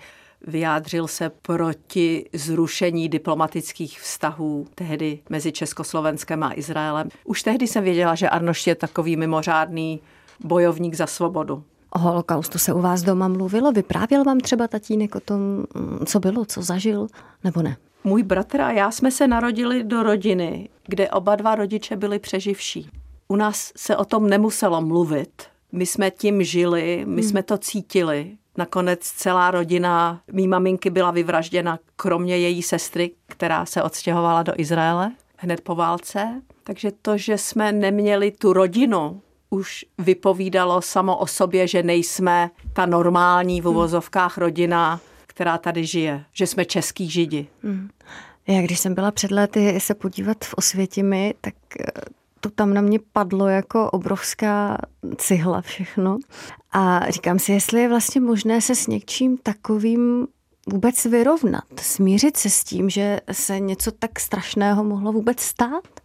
vyjádřil 0.46 1.08
se 1.08 1.30
proti 1.42 2.26
zrušení 2.32 3.08
diplomatických 3.08 4.00
vztahů 4.00 4.66
tehdy 4.74 5.18
mezi 5.28 5.52
Československem 5.52 6.42
a 6.42 6.52
Izraelem. 6.54 7.08
Už 7.24 7.42
tehdy 7.42 7.66
jsem 7.66 7.84
věděla, 7.84 8.14
že 8.14 8.28
Arnošt 8.28 8.66
je 8.66 8.74
takový 8.74 9.16
mimořádný 9.16 10.00
bojovník 10.44 10.94
za 10.94 11.06
svobodu. 11.06 11.64
O 11.90 11.98
holokaustu 11.98 12.58
se 12.58 12.72
u 12.72 12.80
vás 12.80 13.02
doma 13.02 13.28
mluvilo? 13.28 13.72
Vyprávěl 13.72 14.24
vám 14.24 14.40
třeba 14.40 14.68
tatínek 14.68 15.14
o 15.14 15.20
tom, 15.20 15.64
co 16.04 16.20
bylo, 16.20 16.44
co 16.44 16.62
zažil, 16.62 17.06
nebo 17.44 17.62
ne? 17.62 17.76
Můj 18.04 18.22
bratr 18.22 18.60
a 18.60 18.72
já 18.72 18.90
jsme 18.90 19.10
se 19.10 19.26
narodili 19.28 19.84
do 19.84 20.02
rodiny, 20.02 20.68
kde 20.86 21.10
oba 21.10 21.36
dva 21.36 21.54
rodiče 21.54 21.96
byli 21.96 22.18
přeživší. 22.18 22.90
U 23.28 23.36
nás 23.36 23.72
se 23.76 23.96
o 23.96 24.04
tom 24.04 24.28
nemuselo 24.28 24.82
mluvit. 24.82 25.42
My 25.72 25.86
jsme 25.86 26.10
tím 26.10 26.42
žili, 26.42 27.04
my 27.06 27.22
hmm. 27.22 27.30
jsme 27.30 27.42
to 27.42 27.58
cítili. 27.58 28.36
Nakonec 28.58 29.00
celá 29.00 29.50
rodina 29.50 30.20
mý 30.32 30.48
maminky 30.48 30.90
byla 30.90 31.10
vyvražděna, 31.10 31.78
kromě 31.96 32.38
její 32.38 32.62
sestry, 32.62 33.10
která 33.26 33.66
se 33.66 33.82
odstěhovala 33.82 34.42
do 34.42 34.52
Izraele 34.56 35.12
hned 35.36 35.60
po 35.60 35.74
válce. 35.74 36.42
Takže 36.64 36.92
to, 37.02 37.16
že 37.16 37.38
jsme 37.38 37.72
neměli 37.72 38.30
tu 38.30 38.52
rodinu, 38.52 39.20
už 39.56 39.84
vypovídalo 39.98 40.82
samo 40.82 41.16
o 41.16 41.26
sobě, 41.26 41.68
že 41.68 41.82
nejsme 41.82 42.50
ta 42.72 42.86
normální 42.86 43.60
v 43.60 43.68
uvozovkách 43.68 44.38
rodina, 44.38 45.00
která 45.26 45.58
tady 45.58 45.86
žije, 45.86 46.24
že 46.32 46.46
jsme 46.46 46.64
český 46.64 47.10
židi. 47.10 47.46
Hmm. 47.62 47.88
Já 48.46 48.62
když 48.62 48.78
jsem 48.78 48.94
byla 48.94 49.10
před 49.10 49.30
lety 49.30 49.80
se 49.80 49.94
podívat 49.94 50.44
v 50.44 50.54
Osvětimi, 50.54 51.34
tak 51.40 51.54
eh, 51.80 51.84
to 52.40 52.50
tam 52.50 52.74
na 52.74 52.80
mě 52.80 52.98
padlo 53.12 53.48
jako 53.48 53.90
obrovská 53.90 54.78
cihla 55.16 55.60
všechno. 55.60 56.18
A 56.72 57.10
říkám 57.10 57.38
si, 57.38 57.52
jestli 57.52 57.80
je 57.80 57.88
vlastně 57.88 58.20
možné 58.20 58.60
se 58.60 58.74
s 58.74 58.86
něčím 58.86 59.36
takovým 59.36 60.26
vůbec 60.72 61.04
vyrovnat, 61.04 61.64
smířit 61.80 62.36
se 62.36 62.50
s 62.50 62.64
tím, 62.64 62.90
že 62.90 63.20
se 63.32 63.60
něco 63.60 63.92
tak 63.92 64.20
strašného 64.20 64.84
mohlo 64.84 65.12
vůbec 65.12 65.40
stát? 65.40 66.00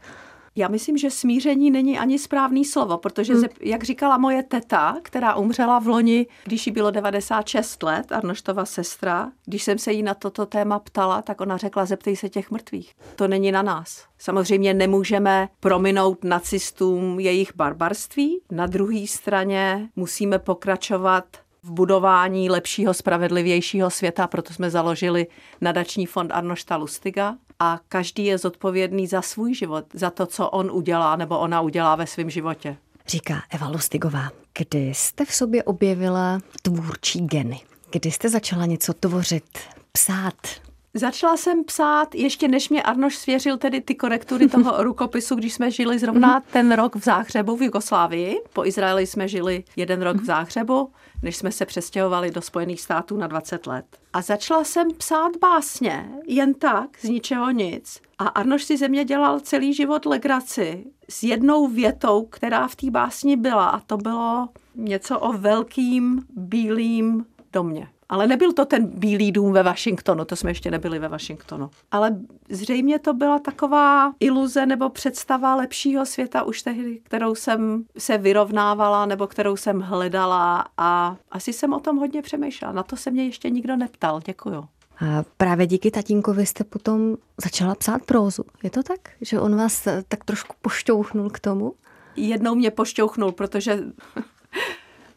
Já 0.56 0.68
myslím, 0.68 0.98
že 0.98 1.12
smíření 1.12 1.72
není 1.72 2.00
ani 2.00 2.20
správný 2.20 2.66
slovo, 2.66 2.98
protože, 2.98 3.34
hmm. 3.34 3.44
jak 3.62 3.84
říkala 3.84 4.18
moje 4.18 4.44
teta, 4.44 4.98
která 5.02 5.36
umřela 5.36 5.80
v 5.80 5.88
loni, 5.88 6.28
když 6.44 6.68
jí 6.68 6.74
bylo 6.74 6.92
96 6.92 7.84
let, 7.84 8.12
Arnoštova 8.12 8.66
sestra, 8.66 9.32
když 9.46 9.64
jsem 9.64 9.78
se 9.78 9.92
jí 9.92 10.04
na 10.04 10.14
toto 10.14 10.46
téma 10.46 10.80
ptala, 10.80 11.22
tak 11.22 11.42
ona 11.42 11.58
řekla, 11.58 11.86
zeptej 11.86 12.16
se 12.16 12.30
těch 12.30 12.52
mrtvých. 12.52 12.94
To 13.16 13.28
není 13.28 13.52
na 13.52 13.62
nás. 13.62 14.06
Samozřejmě 14.18 14.74
nemůžeme 14.74 15.50
prominout 15.60 16.24
nacistům 16.24 17.20
jejich 17.20 17.56
barbarství. 17.56 18.42
Na 18.52 18.68
druhé 18.68 19.08
straně 19.08 19.90
musíme 19.96 20.40
pokračovat 20.40 21.26
v 21.64 21.72
budování 21.72 22.50
lepšího, 22.50 22.94
spravedlivějšího 22.94 23.90
světa, 23.90 24.28
proto 24.28 24.54
jsme 24.54 24.70
založili 24.70 25.28
nadační 25.62 26.06
fond 26.06 26.32
Arnošta 26.32 26.76
Lustiga 26.76 27.36
a 27.64 27.80
každý 27.90 28.26
je 28.26 28.38
zodpovědný 28.38 29.08
za 29.08 29.22
svůj 29.22 29.56
život, 29.56 29.86
za 29.94 30.10
to, 30.10 30.26
co 30.26 30.50
on 30.50 30.72
udělá 30.72 31.16
nebo 31.16 31.40
ona 31.40 31.62
udělá 31.62 31.96
ve 31.96 32.08
svém 32.08 32.30
životě. 32.30 32.78
Říká 33.08 33.44
Eva 33.50 33.68
Lustigová. 33.68 34.30
Kdy 34.58 34.90
jste 34.96 35.26
v 35.26 35.34
sobě 35.34 35.64
objevila 35.64 36.40
tvůrčí 36.62 37.22
geny? 37.22 37.60
Kdy 37.92 38.12
jste 38.12 38.30
začala 38.30 38.66
něco 38.66 38.94
tvořit, 38.94 39.60
psát, 39.92 40.48
Začala 40.94 41.38
jsem 41.38 41.64
psát, 41.64 42.16
ještě 42.16 42.48
než 42.48 42.70
mě 42.70 42.84
Arnoš 42.84 43.16
svěřil 43.16 43.58
tedy 43.58 43.82
ty 43.82 43.96
korektury 43.96 44.50
toho 44.50 44.76
rukopisu, 44.84 45.36
když 45.36 45.54
jsme 45.54 45.72
žili 45.72 46.00
zrovna 46.00 46.28
mhm. 46.28 46.44
ten 46.52 46.72
rok 46.72 46.96
v 46.96 47.04
Záhřebu 47.04 47.56
v 47.56 47.62
Jugoslávii. 47.62 48.42
Po 48.54 48.66
Izraeli 48.66 49.08
jsme 49.08 49.28
žili 49.28 49.64
jeden 49.76 50.02
rok 50.02 50.16
v 50.16 50.20
mhm. 50.20 50.26
Záhřebu, 50.26 50.92
než 51.24 51.38
jsme 51.38 51.52
se 51.52 51.66
přestěhovali 51.66 52.32
do 52.32 52.42
Spojených 52.42 52.82
států 52.82 53.18
na 53.18 53.28
20 53.28 53.68
let. 53.68 53.86
A 54.14 54.22
začala 54.22 54.64
jsem 54.64 54.88
psát 54.98 55.38
básně, 55.42 56.10
jen 56.28 56.54
tak, 56.54 57.00
z 57.00 57.04
ničeho 57.04 57.52
nic. 57.52 58.02
A 58.20 58.28
Arnoš 58.28 58.64
si 58.64 58.78
ze 58.78 58.88
mě 58.88 59.06
dělal 59.06 59.40
celý 59.40 59.74
život 59.74 60.06
legraci 60.06 60.86
s 61.10 61.24
jednou 61.24 61.68
větou, 61.68 62.26
která 62.26 62.68
v 62.68 62.76
té 62.76 62.92
básni 62.92 63.38
byla. 63.38 63.70
A 63.70 63.80
to 63.80 63.98
bylo 63.98 64.50
něco 64.76 65.20
o 65.20 65.34
velkým 65.34 66.26
bílým 66.30 67.26
domě. 67.54 67.88
Ale 68.12 68.28
nebyl 68.28 68.54
to 68.54 68.66
ten 68.66 68.86
Bílý 68.86 69.32
dům 69.32 69.54
ve 69.54 69.64
Washingtonu, 69.64 70.26
to 70.26 70.36
jsme 70.36 70.52
ještě 70.52 70.72
nebyli 70.72 71.00
ve 71.00 71.08
Washingtonu. 71.08 71.70
Ale 71.92 72.18
zřejmě 72.50 73.00
to 73.00 73.14
byla 73.14 73.40
taková 73.40 74.14
iluze 74.20 74.66
nebo 74.66 74.90
představa 74.90 75.56
lepšího 75.56 76.06
světa 76.06 76.44
už 76.44 76.62
tehdy, 76.62 77.00
kterou 77.04 77.36
jsem 77.36 77.84
se 77.98 78.18
vyrovnávala 78.18 79.06
nebo 79.06 79.28
kterou 79.28 79.58
jsem 79.58 79.80
hledala 79.80 80.66
a 80.78 81.16
asi 81.32 81.54
jsem 81.54 81.74
o 81.74 81.80
tom 81.80 81.98
hodně 81.98 82.22
přemýšlela. 82.22 82.74
Na 82.74 82.84
to 82.84 82.96
se 82.96 83.12
mě 83.12 83.26
ještě 83.26 83.50
nikdo 83.50 83.76
neptal. 83.76 84.22
Děkuju. 84.26 84.58
A 85.02 85.24
právě 85.38 85.68
díky 85.68 85.92
tatínkovi 85.92 86.46
jste 86.46 86.64
potom 86.64 87.18
začala 87.44 87.76
psát 87.76 88.06
prózu. 88.06 88.44
Je 88.64 88.70
to 88.70 88.84
tak? 88.84 89.00
Že 89.22 89.40
on 89.40 89.56
vás 89.56 89.88
tak 90.08 90.24
trošku 90.26 90.56
pošťouchnul 90.62 91.30
k 91.30 91.40
tomu? 91.40 91.74
Jednou 92.16 92.56
mě 92.56 92.72
pošťouchnul, 92.72 93.32
protože 93.32 93.80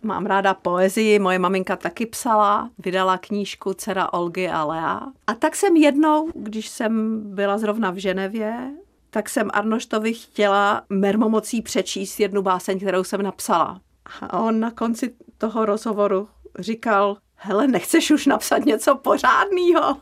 Mám 0.04 0.26
ráda 0.26 0.54
poezii, 0.54 1.18
moje 1.18 1.38
maminka 1.38 1.76
taky 1.76 2.06
psala, 2.06 2.70
vydala 2.78 3.18
knížku 3.18 3.74
Dcera 3.74 4.12
Olgy 4.12 4.48
a 4.48 4.64
Lea. 4.64 5.00
A 5.26 5.34
tak 5.34 5.56
jsem 5.56 5.76
jednou, 5.76 6.30
když 6.34 6.68
jsem 6.68 7.22
byla 7.34 7.58
zrovna 7.58 7.90
v 7.90 7.96
Ženevě, 7.96 8.70
tak 9.10 9.28
jsem 9.28 9.50
Arnoštovi 9.52 10.14
chtěla 10.14 10.82
mermomocí 10.88 11.62
přečíst 11.62 12.20
jednu 12.20 12.42
báseň, 12.42 12.80
kterou 12.80 13.04
jsem 13.04 13.22
napsala. 13.22 13.80
A 14.20 14.38
on 14.38 14.60
na 14.60 14.70
konci 14.70 15.14
toho 15.38 15.66
rozhovoru 15.66 16.28
říkal, 16.58 17.16
hele, 17.36 17.66
nechceš 17.66 18.10
už 18.10 18.26
napsat 18.26 18.64
něco 18.64 18.96
pořádného? 18.96 19.82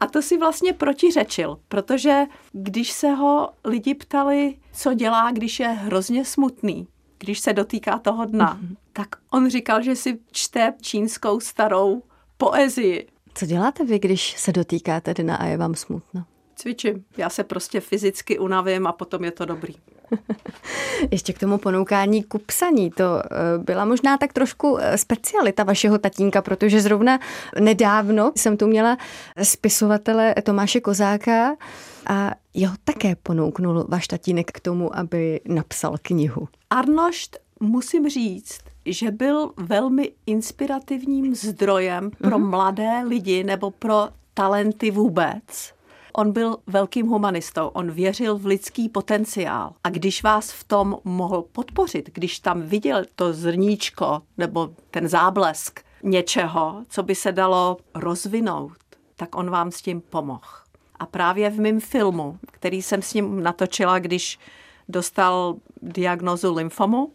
a 0.00 0.06
to 0.06 0.22
si 0.22 0.38
vlastně 0.38 0.72
protiřečil, 0.72 1.58
protože 1.68 2.24
když 2.52 2.92
se 2.92 3.08
ho 3.08 3.50
lidi 3.64 3.94
ptali, 3.94 4.58
co 4.72 4.94
dělá, 4.94 5.30
když 5.30 5.60
je 5.60 5.68
hrozně 5.68 6.24
smutný, 6.24 6.88
když 7.18 7.38
se 7.38 7.52
dotýká 7.52 7.98
toho 7.98 8.24
dna, 8.24 8.54
mm-hmm. 8.56 8.76
tak 8.92 9.08
on 9.30 9.50
říkal, 9.50 9.82
že 9.82 9.96
si 9.96 10.18
čte 10.32 10.74
čínskou 10.80 11.40
starou 11.40 12.02
poezii. 12.36 13.06
Co 13.34 13.46
děláte 13.46 13.84
vy, 13.84 13.98
když 13.98 14.40
se 14.40 14.52
dotýkáte 14.52 15.14
dna 15.14 15.36
a 15.36 15.44
je 15.44 15.56
vám 15.56 15.74
smutno? 15.74 16.24
Cvičím. 16.56 17.04
Já 17.16 17.30
se 17.30 17.44
prostě 17.44 17.80
fyzicky 17.80 18.38
unavím 18.38 18.86
a 18.86 18.92
potom 18.92 19.24
je 19.24 19.30
to 19.30 19.44
dobrý. 19.44 19.74
Ještě 21.10 21.32
k 21.32 21.38
tomu 21.38 21.58
ponoukání 21.58 22.22
ku 22.22 22.38
psaní. 22.38 22.90
To 22.90 23.22
eh, 23.24 23.28
byla 23.58 23.84
možná 23.84 24.18
tak 24.18 24.32
trošku 24.32 24.78
eh, 24.80 24.98
specialita 24.98 25.64
vašeho 25.64 25.98
tatínka, 25.98 26.42
protože 26.42 26.80
zrovna 26.80 27.18
nedávno 27.60 28.32
jsem 28.36 28.56
tu 28.56 28.66
měla 28.66 28.96
spisovatele 29.42 30.34
Tomáše 30.42 30.80
Kozáka 30.80 31.56
a 32.06 32.30
jeho 32.54 32.74
také 32.84 33.16
ponouknul 33.16 33.86
váš 33.88 34.06
tatínek 34.06 34.50
k 34.50 34.60
tomu, 34.60 34.96
aby 34.98 35.40
napsal 35.44 35.96
knihu. 36.02 36.48
Arnošt, 36.70 37.36
musím 37.60 38.08
říct, 38.08 38.60
že 38.86 39.10
byl 39.10 39.50
velmi 39.56 40.12
inspirativním 40.26 41.34
zdrojem 41.34 42.10
pro 42.10 42.38
mm-hmm. 42.38 42.50
mladé 42.50 43.02
lidi 43.08 43.44
nebo 43.44 43.70
pro 43.70 44.08
talenty 44.34 44.90
vůbec 44.90 45.75
On 46.18 46.32
byl 46.32 46.56
velkým 46.66 47.06
humanistou, 47.06 47.66
on 47.66 47.90
věřil 47.90 48.38
v 48.38 48.46
lidský 48.46 48.88
potenciál. 48.88 49.72
A 49.84 49.90
když 49.90 50.22
vás 50.22 50.52
v 50.52 50.64
tom 50.64 50.98
mohl 51.04 51.44
podpořit, 51.52 52.10
když 52.12 52.38
tam 52.38 52.62
viděl 52.62 53.02
to 53.14 53.32
zrníčko 53.32 54.22
nebo 54.38 54.70
ten 54.90 55.08
záblesk 55.08 55.80
něčeho, 56.02 56.84
co 56.88 57.02
by 57.02 57.14
se 57.14 57.32
dalo 57.32 57.76
rozvinout, 57.94 58.72
tak 59.16 59.36
on 59.36 59.50
vám 59.50 59.70
s 59.70 59.82
tím 59.82 60.00
pomohl. 60.00 60.46
A 60.98 61.06
právě 61.06 61.50
v 61.50 61.60
mém 61.60 61.80
filmu, 61.80 62.38
který 62.50 62.82
jsem 62.82 63.02
s 63.02 63.14
ním 63.14 63.42
natočila, 63.42 63.98
když 63.98 64.38
dostal 64.88 65.56
diagnozu 65.82 66.54
lymfomu, 66.54 67.12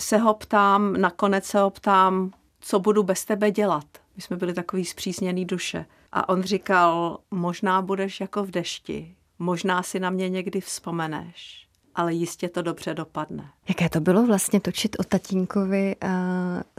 se 0.00 0.16
ho 0.16 0.34
ptám, 0.34 1.00
nakonec 1.00 1.44
se 1.44 1.60
ho 1.60 1.70
ptám, 1.70 2.30
co 2.60 2.78
budu 2.78 3.02
bez 3.02 3.24
tebe 3.24 3.50
dělat. 3.50 3.86
My 4.16 4.22
jsme 4.22 4.36
byli 4.36 4.54
takový 4.54 4.84
zpřísněný 4.84 5.44
duše. 5.44 5.86
A 6.12 6.28
on 6.28 6.42
říkal, 6.42 7.18
možná 7.30 7.82
budeš 7.82 8.20
jako 8.20 8.44
v 8.44 8.50
dešti, 8.50 9.14
možná 9.38 9.82
si 9.82 10.00
na 10.00 10.10
mě 10.10 10.28
někdy 10.28 10.60
vzpomeneš, 10.60 11.66
ale 11.94 12.14
jistě 12.14 12.48
to 12.48 12.62
dobře 12.62 12.94
dopadne. 12.94 13.50
Jaké 13.68 13.88
to 13.88 14.00
bylo 14.00 14.26
vlastně 14.26 14.60
točit 14.60 14.96
o 15.00 15.04
tatínkovi 15.04 15.96
a 16.00 16.08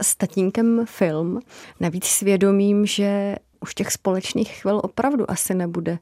s 0.02 0.16
tatínkem 0.16 0.86
film, 0.86 1.40
navíc 1.80 2.04
svědomím, 2.04 2.86
že 2.86 3.36
už 3.60 3.74
těch 3.74 3.92
společných 3.92 4.60
chvil 4.60 4.80
opravdu 4.84 5.30
asi 5.30 5.54
nebude 5.54 5.98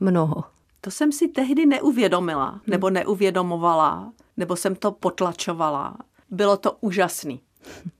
mnoho. 0.00 0.44
To 0.80 0.90
jsem 0.90 1.12
si 1.12 1.28
tehdy 1.28 1.66
neuvědomila, 1.66 2.60
nebo 2.66 2.90
neuvědomovala, 2.90 4.12
nebo 4.36 4.56
jsem 4.56 4.74
to 4.74 4.92
potlačovala. 4.92 5.96
Bylo 6.30 6.56
to 6.56 6.72
úžasný. 6.80 7.40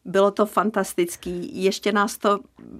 Bylo 0.05 0.31
to 0.31 0.47
fantastický. 0.47 1.63
Ještě 1.65 1.93
nás 1.93 2.19
to 2.19 2.39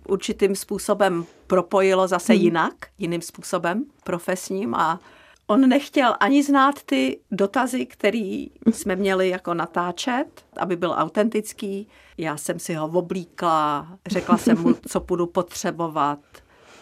určitým 0.09 0.57
způsobem 0.57 1.27
propojilo 1.47 2.09
zase 2.09 2.33
hmm. 2.33 2.43
jinak, 2.43 2.75
jiným 2.99 3.23
způsobem, 3.23 3.85
profesním 4.05 4.75
a 4.75 5.01
On 5.47 5.69
nechtěl 5.69 6.15
ani 6.21 6.43
znát 6.43 6.83
ty 6.83 7.21
dotazy, 7.31 7.87
které 7.87 8.47
jsme 8.73 8.97
měli 8.97 9.29
jako 9.29 9.55
natáčet, 9.55 10.45
aby 10.59 10.77
byl 10.77 10.95
autentický. 10.97 11.89
Já 12.19 12.37
jsem 12.37 12.59
si 12.59 12.75
ho 12.75 12.87
oblíkla, 12.89 13.89
řekla 14.07 14.39
jsem 14.39 14.61
mu, 14.61 14.75
co 14.89 15.01
budu 15.01 15.27
potřebovat. 15.27 16.19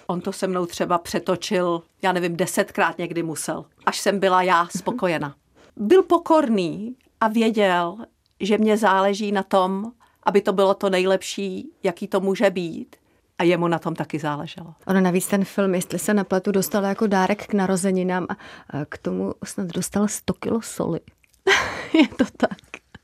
On 0.07 0.21
to 0.21 0.33
se 0.33 0.47
mnou 0.47 0.67
třeba 0.67 0.99
přetočil, 0.99 1.83
já 2.03 2.13
nevím, 2.13 2.37
desetkrát 2.37 2.99
někdy 2.99 3.23
musel, 3.23 3.65
až 3.87 4.01
jsem 4.01 4.21
byla 4.21 4.43
já 4.43 4.69
spokojena. 4.77 5.35
Byl 5.77 6.03
pokorný 6.03 6.97
a 7.21 7.29
věděl, 7.29 7.97
že 8.47 8.59
mě 8.59 8.77
záleží 8.77 9.33
na 9.33 9.43
tom, 9.43 9.93
aby 10.23 10.41
to 10.41 10.53
bylo 10.53 10.75
to 10.75 10.91
nejlepší, 10.91 11.71
jaký 11.83 12.09
to 12.09 12.21
může 12.21 12.51
být. 12.51 12.97
A 13.39 13.43
jemu 13.45 13.69
na 13.69 13.79
tom 13.79 13.95
taky 13.95 14.19
záleželo. 14.19 14.75
Ono 14.87 15.01
navíc 15.01 15.27
ten 15.27 15.45
film, 15.45 15.75
jestli 15.75 15.99
se 15.99 16.15
na 16.15 16.25
pletu 16.25 16.53
dostal 16.53 16.85
jako 16.85 17.07
dárek 17.07 17.47
k 17.47 17.55
narozeninám 17.55 18.27
a 18.31 18.37
k 18.89 18.99
tomu 18.99 19.33
snad 19.45 19.67
dostal 19.67 20.09
100 20.09 20.33
kilo 20.35 20.63
soli. 20.63 21.01
je 21.93 22.09
to 22.09 22.25
tak. 22.37 22.59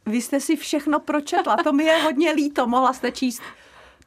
Vy 0.07 0.21
jste 0.21 0.41
si 0.41 0.57
všechno 0.57 1.01
pročetla, 1.01 1.57
to 1.57 1.73
mi 1.73 1.85
je 1.85 1.97
hodně 2.03 2.33
líto, 2.33 2.67
mohla 2.67 2.93
jste 2.93 3.13
číst 3.13 3.43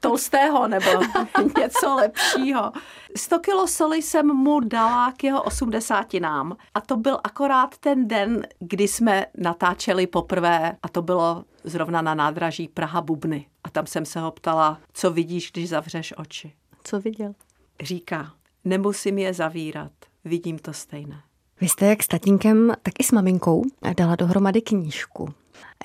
Tolstého 0.03 0.67
nebo 0.67 0.86
něco 1.60 1.95
lepšího. 1.95 2.72
100 3.17 3.39
kilo 3.39 3.67
soli 3.67 4.01
jsem 4.01 4.27
mu 4.27 4.60
dala 4.60 5.12
k 5.12 5.24
jeho 5.24 5.43
osmdesátinám 5.43 6.57
a 6.74 6.81
to 6.81 6.98
byl 6.98 7.19
akorát 7.24 7.77
ten 7.77 8.07
den, 8.07 8.48
kdy 8.60 8.88
jsme 8.88 9.25
natáčeli 9.38 10.07
poprvé 10.07 10.77
a 10.83 10.89
to 10.89 11.01
bylo 11.01 11.45
zrovna 11.63 12.01
na 12.01 12.13
nádraží 12.13 12.67
Praha 12.67 13.01
Bubny. 13.01 13.48
A 13.63 13.69
tam 13.69 13.86
jsem 13.86 14.05
se 14.05 14.19
ho 14.19 14.31
ptala, 14.31 14.79
co 14.93 15.12
vidíš, 15.12 15.51
když 15.51 15.69
zavřeš 15.69 16.13
oči. 16.17 16.53
Co 16.83 17.00
viděl? 17.00 17.33
Říká, 17.81 18.33
nemusím 18.65 19.17
je 19.17 19.33
zavírat, 19.33 19.91
vidím 20.25 20.60
to 20.60 20.74
stejné. 20.74 21.22
Vy 21.62 21.69
jste 21.69 21.86
jak 21.86 22.03
s 22.03 22.07
tatínkem, 22.07 22.74
tak 22.81 22.93
i 23.00 23.03
s 23.03 23.12
maminkou 23.12 23.63
dala 23.98 24.15
dohromady 24.15 24.62
knížku. 24.62 25.33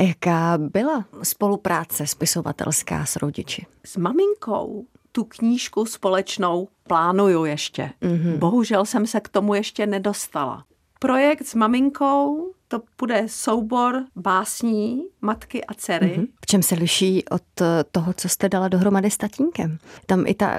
Jaká 0.01 0.59
byla 0.59 1.05
spolupráce 1.23 2.07
spisovatelská 2.07 3.05
s 3.07 3.17
rodiči? 3.17 3.67
S 3.87 3.97
maminkou 3.97 4.85
tu 5.13 5.25
knížku 5.25 5.87
společnou 5.87 6.69
plánuju 6.87 7.45
ještě. 7.45 7.91
Mm-hmm. 8.03 8.39
Bohužel 8.39 8.85
jsem 8.85 9.07
se 9.07 9.21
k 9.21 9.29
tomu 9.29 9.55
ještě 9.55 9.87
nedostala. 9.87 10.65
Projekt 11.01 11.47
s 11.47 11.55
maminkou, 11.55 12.53
to 12.69 12.81
bude 12.99 13.25
soubor 13.27 14.05
básní 14.17 15.03
matky 15.21 15.65
a 15.65 15.75
dcery. 15.75 16.17
Mm-hmm. 16.17 16.27
V 16.43 16.47
čem 16.47 16.63
se 16.63 16.75
liší 16.75 17.25
od 17.29 17.43
toho, 17.93 18.13
co 18.13 18.29
jste 18.29 18.49
dala 18.49 18.69
dohromady 18.69 19.11
s 19.11 19.17
tatínkem? 19.17 19.79
Tam 20.07 20.27
i 20.27 20.35
ta 20.35 20.59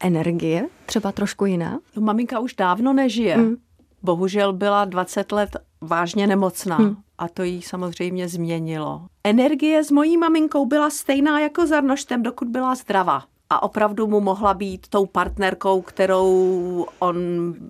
energie 0.00 0.68
třeba 0.86 1.12
trošku 1.12 1.46
jiná? 1.46 1.78
No, 1.96 2.02
maminka 2.02 2.38
už 2.38 2.54
dávno 2.54 2.92
nežije. 2.92 3.36
Mm. 3.36 3.56
Bohužel 4.02 4.52
byla 4.52 4.84
20 4.84 5.32
let 5.32 5.56
vážně 5.80 6.26
nemocná. 6.26 6.78
Mm. 6.78 6.96
A 7.18 7.28
to 7.28 7.42
jí 7.42 7.62
samozřejmě 7.62 8.28
změnilo. 8.28 9.02
Energie 9.24 9.84
s 9.84 9.90
mojí 9.90 10.16
maminkou 10.16 10.66
byla 10.66 10.90
stejná 10.90 11.40
jako 11.40 11.66
s 11.66 11.72
Arnoštem, 11.72 12.22
dokud 12.22 12.48
byla 12.48 12.74
zdravá 12.74 13.22
a 13.50 13.62
opravdu 13.62 14.06
mu 14.06 14.20
mohla 14.20 14.54
být 14.54 14.88
tou 14.88 15.06
partnerkou, 15.06 15.82
kterou 15.82 16.86
on 16.98 17.16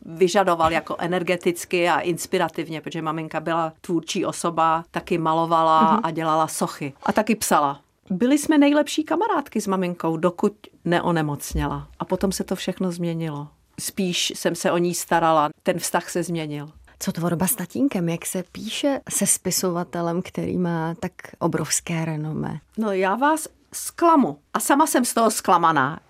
vyžadoval 0.07 0.73
jako 0.73 0.97
energeticky 0.99 1.89
a 1.89 2.01
inspirativně, 2.01 2.81
protože 2.81 3.03
maminka 3.03 3.41
byla 3.41 3.73
tvůrčí 3.81 4.25
osoba, 4.25 4.85
taky 4.91 5.19
malovala 5.19 5.97
uh-huh. 5.97 6.01
a 6.03 6.11
dělala 6.11 6.49
sochy 6.49 6.93
a 7.03 7.13
taky 7.13 7.35
psala. 7.35 7.81
Byli 8.11 8.39
jsme 8.39 8.59
nejlepší 8.59 9.05
kamarádky 9.05 9.61
s 9.61 9.67
maminkou, 9.67 10.17
dokud 10.17 10.53
neonemocněla. 10.85 11.89
A 11.99 12.05
potom 12.05 12.33
se 12.33 12.45
to 12.45 12.57
všechno 12.57 12.93
změnilo. 12.93 13.49
Spíš 13.81 14.33
jsem 14.37 14.55
se 14.55 14.73
o 14.73 14.79
ní 14.79 14.95
starala, 14.95 15.49
ten 15.63 15.79
vztah 15.79 16.11
se 16.11 16.23
změnil. 16.23 16.69
Co 16.99 17.13
tvorba 17.13 17.47
s 17.47 17.55
tatínkem? 17.55 18.09
Jak 18.09 18.27
se 18.27 18.45
píše 18.53 19.01
se 19.09 19.27
spisovatelem, 19.27 20.23
který 20.23 20.59
má 20.59 20.95
tak 20.95 21.13
obrovské 21.39 22.05
renome? 22.05 22.61
No 22.79 22.93
já 22.93 23.15
vás 23.15 23.49
zklamu. 23.73 24.39
A 24.55 24.61
sama 24.61 24.87
jsem 24.87 25.05
z 25.05 25.15
toho 25.15 25.31
zklamaná, 25.31 26.01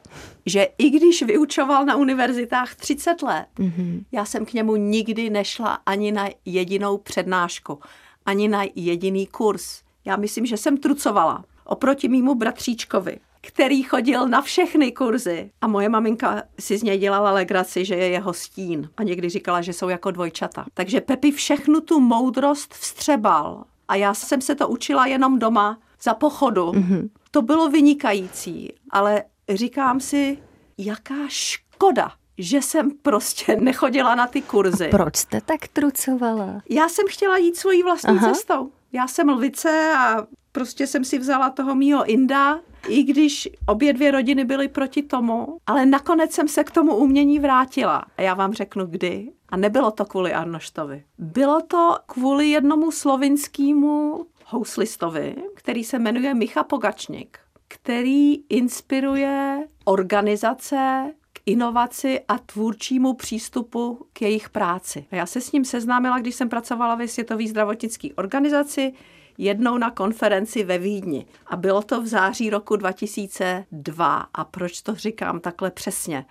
že 0.46 0.68
i 0.78 0.90
když 0.90 1.22
vyučoval 1.22 1.84
na 1.84 1.96
univerzitách 1.96 2.74
30 2.74 3.22
let, 3.22 3.46
mm-hmm. 3.58 4.04
já 4.12 4.24
jsem 4.24 4.46
k 4.46 4.52
němu 4.52 4.76
nikdy 4.76 5.30
nešla 5.30 5.78
ani 5.86 6.12
na 6.12 6.28
jedinou 6.44 6.98
přednášku, 6.98 7.80
ani 8.26 8.48
na 8.48 8.64
jediný 8.74 9.26
kurz. 9.26 9.82
Já 10.04 10.16
myslím, 10.16 10.46
že 10.46 10.56
jsem 10.56 10.76
trucovala 10.76 11.44
oproti 11.64 12.08
mýmu 12.08 12.34
bratříčkovi, 12.34 13.18
který 13.46 13.82
chodil 13.82 14.28
na 14.28 14.42
všechny 14.42 14.92
kurzy. 14.92 15.50
A 15.60 15.66
moje 15.66 15.88
maminka 15.88 16.42
si 16.58 16.78
z 16.78 16.82
něj 16.82 16.98
dělala 16.98 17.32
legraci, 17.32 17.84
že 17.84 17.94
je 17.94 18.08
jeho 18.08 18.32
stín. 18.32 18.90
A 18.96 19.02
někdy 19.02 19.28
říkala, 19.28 19.62
že 19.62 19.72
jsou 19.72 19.88
jako 19.88 20.10
dvojčata. 20.10 20.64
Takže 20.74 21.00
Pepi 21.00 21.32
všechnu 21.32 21.80
tu 21.80 22.00
moudrost 22.00 22.74
vstřebal. 22.74 23.64
A 23.88 23.94
já 23.94 24.14
jsem 24.14 24.40
se 24.40 24.54
to 24.54 24.68
učila 24.68 25.06
jenom 25.06 25.38
doma 25.38 25.78
za 26.02 26.14
pochodu. 26.14 26.66
Mm-hmm. 26.72 27.08
To 27.30 27.42
bylo 27.42 27.68
vynikající, 27.68 28.72
ale 28.90 29.24
říkám 29.48 30.00
si, 30.00 30.38
jaká 30.78 31.14
škoda, 31.28 32.12
že 32.38 32.62
jsem 32.62 32.90
prostě 32.90 33.56
nechodila 33.56 34.14
na 34.14 34.26
ty 34.26 34.42
kurzy. 34.42 34.86
A 34.86 34.90
proč 34.90 35.16
jste 35.16 35.40
tak 35.40 35.68
trucovala? 35.68 36.62
Já 36.68 36.88
jsem 36.88 37.06
chtěla 37.10 37.36
jít 37.36 37.56
svojí 37.56 37.82
vlastní 37.82 38.16
Aha. 38.16 38.28
cestou. 38.32 38.70
Já 38.92 39.08
jsem 39.08 39.28
lvice 39.28 39.92
a 39.98 40.26
prostě 40.56 40.86
jsem 40.86 41.04
si 41.04 41.18
vzala 41.18 41.50
toho 41.50 41.74
mýho 41.74 42.04
Inda, 42.04 42.60
i 42.88 43.02
když 43.02 43.48
obě 43.66 43.92
dvě 43.92 44.10
rodiny 44.10 44.44
byly 44.44 44.68
proti 44.68 45.02
tomu, 45.02 45.58
ale 45.66 45.86
nakonec 45.86 46.32
jsem 46.32 46.48
se 46.48 46.64
k 46.64 46.70
tomu 46.70 46.96
umění 46.96 47.38
vrátila. 47.38 48.04
A 48.16 48.22
já 48.22 48.34
vám 48.34 48.52
řeknu 48.52 48.86
kdy. 48.86 49.32
A 49.48 49.56
nebylo 49.56 49.90
to 49.90 50.04
kvůli 50.04 50.32
Arnoštovi. 50.32 51.04
Bylo 51.18 51.60
to 51.60 51.98
kvůli 52.06 52.48
jednomu 52.48 52.90
slovinskému 52.90 54.26
houslistovi, 54.46 55.36
který 55.54 55.84
se 55.84 55.98
jmenuje 55.98 56.34
Micha 56.34 56.64
Pogačník, 56.64 57.38
který 57.68 58.34
inspiruje 58.48 59.68
organizace 59.84 61.12
k 61.32 61.40
inovaci 61.46 62.20
a 62.28 62.38
tvůrčímu 62.38 63.14
přístupu 63.14 64.06
k 64.12 64.22
jejich 64.22 64.50
práci. 64.50 65.06
A 65.10 65.16
já 65.16 65.26
se 65.26 65.40
s 65.40 65.52
ním 65.52 65.64
seznámila, 65.64 66.18
když 66.18 66.34
jsem 66.34 66.48
pracovala 66.48 66.94
ve 66.94 67.08
Světové 67.08 67.46
zdravotnické 67.46 68.08
organizaci, 68.14 68.92
jednou 69.38 69.78
na 69.78 69.90
konferenci 69.90 70.64
ve 70.64 70.78
Vídni. 70.78 71.26
A 71.46 71.56
bylo 71.56 71.82
to 71.82 72.02
v 72.02 72.06
září 72.06 72.50
roku 72.50 72.76
2002. 72.76 74.26
A 74.34 74.44
proč 74.44 74.82
to 74.82 74.94
říkám 74.94 75.40
takhle 75.40 75.70
přesně? 75.70 76.26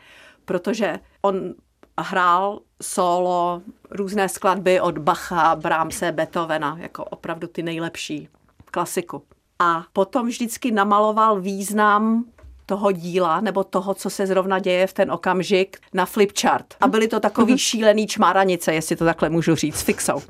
Protože 0.45 0.99
on 1.21 1.53
hrál 1.99 2.59
solo 2.81 3.61
různé 3.91 4.29
skladby 4.29 4.81
od 4.81 4.97
Bacha, 4.97 5.55
Brahmse, 5.55 6.11
Beethovena, 6.11 6.77
jako 6.79 7.03
opravdu 7.03 7.47
ty 7.47 7.63
nejlepší 7.63 8.29
klasiku. 8.65 9.23
A 9.59 9.83
potom 9.93 10.27
vždycky 10.27 10.71
namaloval 10.71 11.41
význam 11.41 12.25
toho 12.65 12.91
díla 12.91 13.41
nebo 13.41 13.63
toho, 13.63 13.93
co 13.93 14.09
se 14.09 14.27
zrovna 14.27 14.59
děje 14.59 14.87
v 14.87 14.93
ten 14.93 15.11
okamžik 15.11 15.77
na 15.93 16.05
flipchart. 16.05 16.65
A 16.81 16.87
byly 16.87 17.07
to 17.07 17.19
takový 17.19 17.51
mhm. 17.51 17.57
šílený 17.57 18.07
čmáranice, 18.07 18.73
jestli 18.73 18.95
to 18.95 19.05
takhle 19.05 19.29
můžu 19.29 19.55
říct, 19.55 19.81
fixou. 19.81 20.21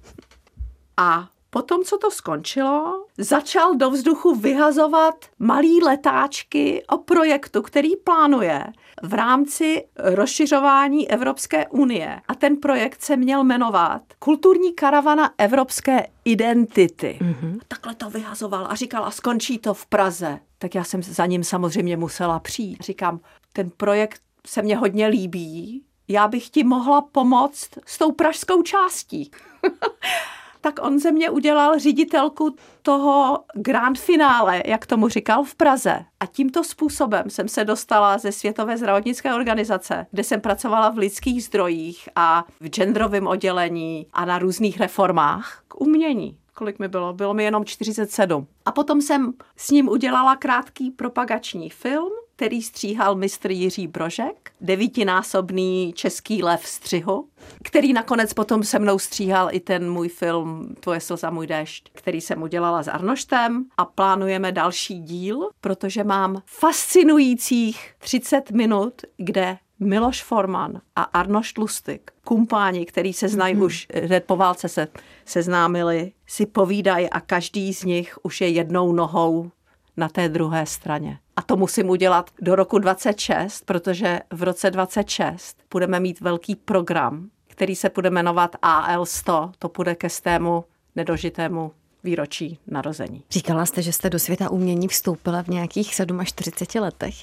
A 0.98 1.28
Potom, 1.56 1.84
co 1.84 1.98
to 1.98 2.12
skončilo, 2.12 3.06
začal 3.18 3.76
do 3.76 3.90
vzduchu 3.90 4.36
vyhazovat 4.36 5.16
malý 5.40 5.84
letáčky 5.84 6.84
o 6.88 6.98
projektu, 6.98 7.62
který 7.62 7.96
plánuje 7.96 8.64
v 9.04 9.14
rámci 9.14 9.86
rozšiřování 9.96 11.12
Evropské 11.12 11.68
unie. 11.68 12.22
A 12.28 12.36
ten 12.36 12.58
projekt 12.58 13.02
se 13.02 13.18
měl 13.18 13.44
jmenovat 13.44 14.02
Kulturní 14.20 14.74
karavana 14.74 15.32
evropské 15.38 16.08
identity. 16.26 17.20
Mm-hmm. 17.22 17.60
Takhle 17.68 17.96
to 17.96 18.10
vyhazoval 18.10 18.68
a 18.70 18.76
říkal, 18.76 19.06
a 19.06 19.12
skončí 19.12 19.60
to 19.60 19.74
v 19.74 19.86
Praze. 19.86 20.40
Tak 20.58 20.76
já 20.76 20.84
jsem 20.84 21.04
za 21.04 21.26
ním 21.26 21.44
samozřejmě 21.44 21.98
musela 21.98 22.40
přijít. 22.40 22.82
Říkám, 22.82 23.20
ten 23.54 23.70
projekt 23.78 24.22
se 24.48 24.62
mně 24.62 24.78
hodně 24.78 25.08
líbí, 25.08 25.84
já 26.08 26.28
bych 26.28 26.50
ti 26.50 26.64
mohla 26.64 27.02
pomoct 27.02 27.70
s 27.86 27.98
tou 27.98 28.12
pražskou 28.12 28.62
částí. 28.62 29.32
tak 30.66 30.80
on 30.82 31.00
ze 31.00 31.12
mě 31.12 31.30
udělal 31.30 31.80
ředitelku 31.80 32.56
toho 32.82 33.44
grand 33.56 34.00
finále, 34.00 34.64
jak 34.66 34.86
tomu 34.86 35.08
říkal, 35.08 35.44
v 35.44 35.56
Praze. 35.56 36.06
A 36.20 36.26
tímto 36.26 36.64
způsobem 36.64 37.30
jsem 37.30 37.48
se 37.48 37.66
dostala 37.66 38.18
ze 38.18 38.32
Světové 38.32 38.78
zdravotnické 38.78 39.34
organizace, 39.34 40.06
kde 40.12 40.24
jsem 40.24 40.42
pracovala 40.42 40.90
v 40.90 40.98
lidských 40.98 41.44
zdrojích 41.44 42.10
a 42.16 42.46
v 42.60 42.70
genderovém 42.70 43.28
oddělení 43.28 44.08
a 44.14 44.26
na 44.26 44.40
různých 44.40 44.80
reformách 44.80 45.64
k 45.68 45.82
umění 45.82 46.38
kolik 46.58 46.80
mi 46.80 46.88
bylo? 46.88 47.14
Bylo 47.14 47.34
mi 47.34 47.44
jenom 47.44 47.66
47. 47.66 48.48
A 48.66 48.72
potom 48.72 49.02
jsem 49.02 49.34
s 49.56 49.72
ním 49.72 49.90
udělala 49.90 50.36
krátký 50.36 50.92
propagační 50.92 51.70
film, 51.70 52.12
který 52.36 52.62
stříhal 52.62 53.16
mistr 53.16 53.52
Jiří 53.52 53.88
Brožek, 53.88 54.52
devítinásobný 54.62 55.94
český 55.96 56.44
lev 56.44 56.68
střihu, 56.68 57.28
který 57.64 57.94
nakonec 57.94 58.34
potom 58.34 58.64
se 58.64 58.80
mnou 58.80 59.00
stříhal 59.00 59.50
i 59.52 59.60
ten 59.60 59.92
můj 59.92 60.10
film 60.10 60.76
Tvoje 60.80 61.00
slza, 61.00 61.30
můj 61.30 61.48
déšť, 61.48 61.90
který 61.94 62.22
jsem 62.22 62.42
udělala 62.42 62.84
s 62.84 62.88
Arnoštem 62.88 63.66
a 63.78 63.86
plánujeme 63.86 64.52
další 64.52 65.00
díl, 65.00 65.50
protože 65.62 66.04
mám 66.04 66.42
fascinujících 66.46 67.94
30 68.00 68.52
minut, 68.52 68.94
kde 69.18 69.58
Miloš 69.80 70.24
Forman 70.24 70.82
a 70.96 71.02
Arnošt 71.02 71.58
Lustig, 71.58 72.12
kumpáni, 72.24 72.86
který 72.86 73.14
se 73.14 73.30
znají 73.30 73.56
mm-hmm. 73.56 73.66
už 73.66 73.88
hned 74.04 74.24
po 74.24 74.36
válce 74.36 74.70
se 74.70 74.88
seznámili, 75.26 76.12
si 76.28 76.46
povídají 76.46 77.10
a 77.10 77.20
každý 77.20 77.74
z 77.74 77.84
nich 77.84 78.18
už 78.24 78.42
je 78.42 78.50
jednou 78.50 78.94
nohou 78.94 79.52
na 79.98 80.10
té 80.10 80.30
druhé 80.30 80.66
straně. 80.66 81.20
A 81.36 81.42
to 81.42 81.58
musím 81.58 81.90
udělat 81.90 82.30
do 82.42 82.56
roku 82.56 82.80
26, 82.80 83.66
protože 83.66 84.20
v 84.34 84.44
roce 84.44 84.72
26 84.72 85.58
budeme 85.72 86.00
mít 86.00 86.22
velký 86.22 86.56
program, 86.56 87.30
který 87.48 87.76
se 87.76 87.92
bude 87.96 88.10
jmenovat 88.10 88.56
AL100. 88.62 89.52
To 89.60 89.72
bude 89.78 89.96
ke 89.96 90.10
stému 90.10 90.66
nedožitému 90.96 91.72
výročí 92.04 92.60
narození. 92.68 93.24
Říkala 93.32 93.66
jste, 93.66 93.82
že 93.82 93.94
jste 93.94 94.10
do 94.10 94.20
světa 94.20 94.50
umění 94.50 94.88
vstoupila 94.88 95.44
v 95.44 95.48
nějakých 95.48 95.92
47 96.24 96.84
letech. 96.84 97.16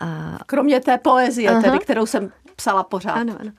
A... 0.00 0.38
Kromě 0.46 0.80
té 0.80 0.98
poezie, 0.98 1.50
Aha. 1.50 1.62
tedy, 1.62 1.78
kterou 1.78 2.06
jsem 2.06 2.32
psala 2.56 2.82
pořád. 2.82 3.12
Ano, 3.12 3.36
ano. 3.40 3.50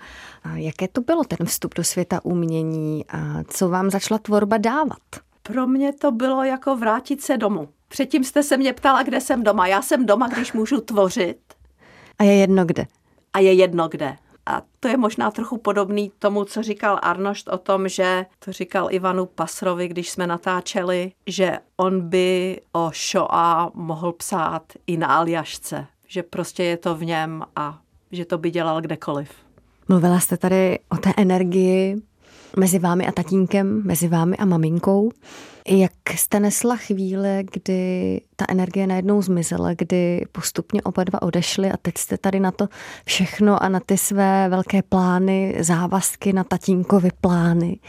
A 0.43 0.55
jaké 0.55 0.88
to 0.88 1.01
bylo 1.01 1.23
ten 1.23 1.47
vstup 1.47 1.75
do 1.75 1.83
světa 1.83 2.25
umění 2.25 3.05
a 3.09 3.43
co 3.47 3.69
vám 3.69 3.89
začala 3.89 4.17
tvorba 4.17 4.57
dávat? 4.57 4.99
Pro 5.43 5.67
mě 5.67 5.93
to 5.93 6.12
bylo 6.12 6.43
jako 6.43 6.75
vrátit 6.75 7.21
se 7.21 7.38
domů. 7.38 7.69
Předtím 7.89 8.23
jste 8.23 8.43
se 8.43 8.58
mě 8.58 8.73
ptala, 8.73 9.04
kde 9.04 9.21
jsem 9.21 9.43
doma. 9.43 9.67
Já 9.67 9.82
jsem 9.82 10.06
doma, 10.06 10.28
když 10.28 10.54
můžu 10.54 10.82
tvořit. 10.82 11.39
A 12.19 12.23
je 12.23 12.36
jedno 12.36 12.65
kde. 12.65 12.86
A 13.34 13.39
je 13.39 13.54
jedno 13.54 13.88
kde. 13.88 14.17
A 14.45 14.62
to 14.80 14.88
je 14.88 14.97
možná 14.97 15.32
trochu 15.32 15.58
podobný 15.58 16.12
tomu, 16.19 16.45
co 16.45 16.63
říkal 16.63 16.99
Arnošt 17.02 17.47
o 17.47 17.58
tom, 17.58 17.89
že 17.89 18.25
to 18.39 18.52
říkal 18.52 18.88
Ivanu 18.91 19.25
Pasrovi, 19.25 19.88
když 19.88 20.10
jsme 20.10 20.28
natáčeli, 20.28 21.12
že 21.28 21.58
on 21.78 22.10
by 22.10 22.62
o 22.71 22.91
Shoah 23.12 23.73
mohl 23.73 24.12
psát 24.12 24.63
i 24.88 24.97
na 24.97 25.08
Aljašce. 25.08 25.86
Že 26.08 26.23
prostě 26.23 26.63
je 26.63 26.78
to 26.78 26.95
v 26.95 27.06
něm 27.06 27.43
a 27.56 27.80
že 28.12 28.25
to 28.25 28.38
by 28.38 28.52
dělal 28.52 28.82
kdekoliv. 28.82 29.32
Mluvila 29.88 30.19
jste 30.19 30.38
tady 30.38 30.80
o 30.89 30.97
té 30.97 31.13
energii 31.17 31.95
mezi 32.57 32.79
vámi 32.79 33.07
a 33.07 33.12
tatínkem, 33.12 33.81
mezi 33.85 34.07
vámi 34.07 34.38
a 34.38 34.45
maminkou. 34.45 35.12
Jak 35.67 35.91
jste 36.15 36.39
nesla 36.39 36.75
chvíle, 36.75 37.43
kdy 37.51 38.21
ta 38.35 38.45
energie 38.49 38.88
najednou 38.88 39.21
zmizela, 39.21 39.73
kdy 39.73 40.25
postupně 40.31 40.81
oba 40.81 41.03
dva 41.03 41.21
odešli 41.21 41.71
a 41.71 41.77
teď 41.77 41.97
jste 41.97 42.17
tady 42.17 42.39
na 42.39 42.51
to 42.51 42.67
všechno 43.05 43.63
a 43.63 43.69
na 43.69 43.79
ty 43.79 43.97
své 43.97 44.49
velké 44.49 44.81
plány, 44.81 45.57
závazky, 45.59 46.33
na 46.33 46.43
tatínkovi 46.43 47.09
plány 47.21 47.79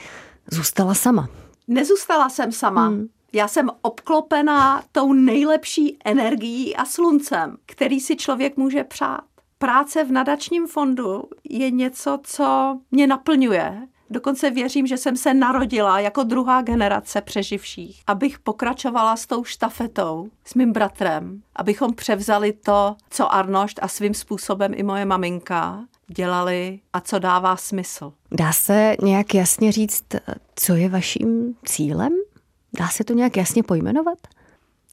zůstala 0.50 0.94
sama? 0.94 1.28
Nezůstala 1.68 2.28
jsem 2.28 2.52
sama. 2.52 2.86
Hmm. 2.86 3.06
Já 3.32 3.48
jsem 3.48 3.70
obklopená 3.82 4.82
tou 4.92 5.12
nejlepší 5.12 5.98
energií 6.04 6.76
a 6.76 6.84
sluncem, 6.84 7.56
který 7.66 8.00
si 8.00 8.16
člověk 8.16 8.56
může 8.56 8.84
přát. 8.84 9.20
Práce 9.58 10.04
v 10.04 10.12
nadačním 10.12 10.66
fondu 10.66 11.24
je 11.44 11.70
něco, 11.70 12.18
co 12.22 12.78
mě 12.90 13.06
naplňuje. 13.06 13.88
Dokonce 14.12 14.50
věřím, 14.50 14.86
že 14.86 14.96
jsem 14.96 15.16
se 15.16 15.34
narodila 15.34 16.00
jako 16.00 16.22
druhá 16.22 16.62
generace 16.62 17.20
přeživších, 17.20 18.02
abych 18.06 18.38
pokračovala 18.38 19.16
s 19.16 19.26
tou 19.26 19.44
štafetou 19.44 20.28
s 20.44 20.54
mým 20.54 20.72
bratrem, 20.72 21.42
abychom 21.56 21.94
převzali 21.94 22.52
to, 22.52 22.96
co 23.10 23.34
Arnošt 23.34 23.78
a 23.82 23.88
svým 23.88 24.14
způsobem 24.14 24.72
i 24.74 24.82
moje 24.82 25.04
maminka 25.04 25.84
dělali 26.06 26.80
a 26.92 27.00
co 27.00 27.18
dává 27.18 27.56
smysl. 27.56 28.12
Dá 28.32 28.52
se 28.52 28.96
nějak 29.02 29.34
jasně 29.34 29.72
říct, 29.72 30.04
co 30.56 30.74
je 30.74 30.88
vaším 30.88 31.54
cílem? 31.64 32.12
Dá 32.78 32.88
se 32.88 33.04
to 33.04 33.12
nějak 33.12 33.36
jasně 33.36 33.62
pojmenovat? 33.62 34.18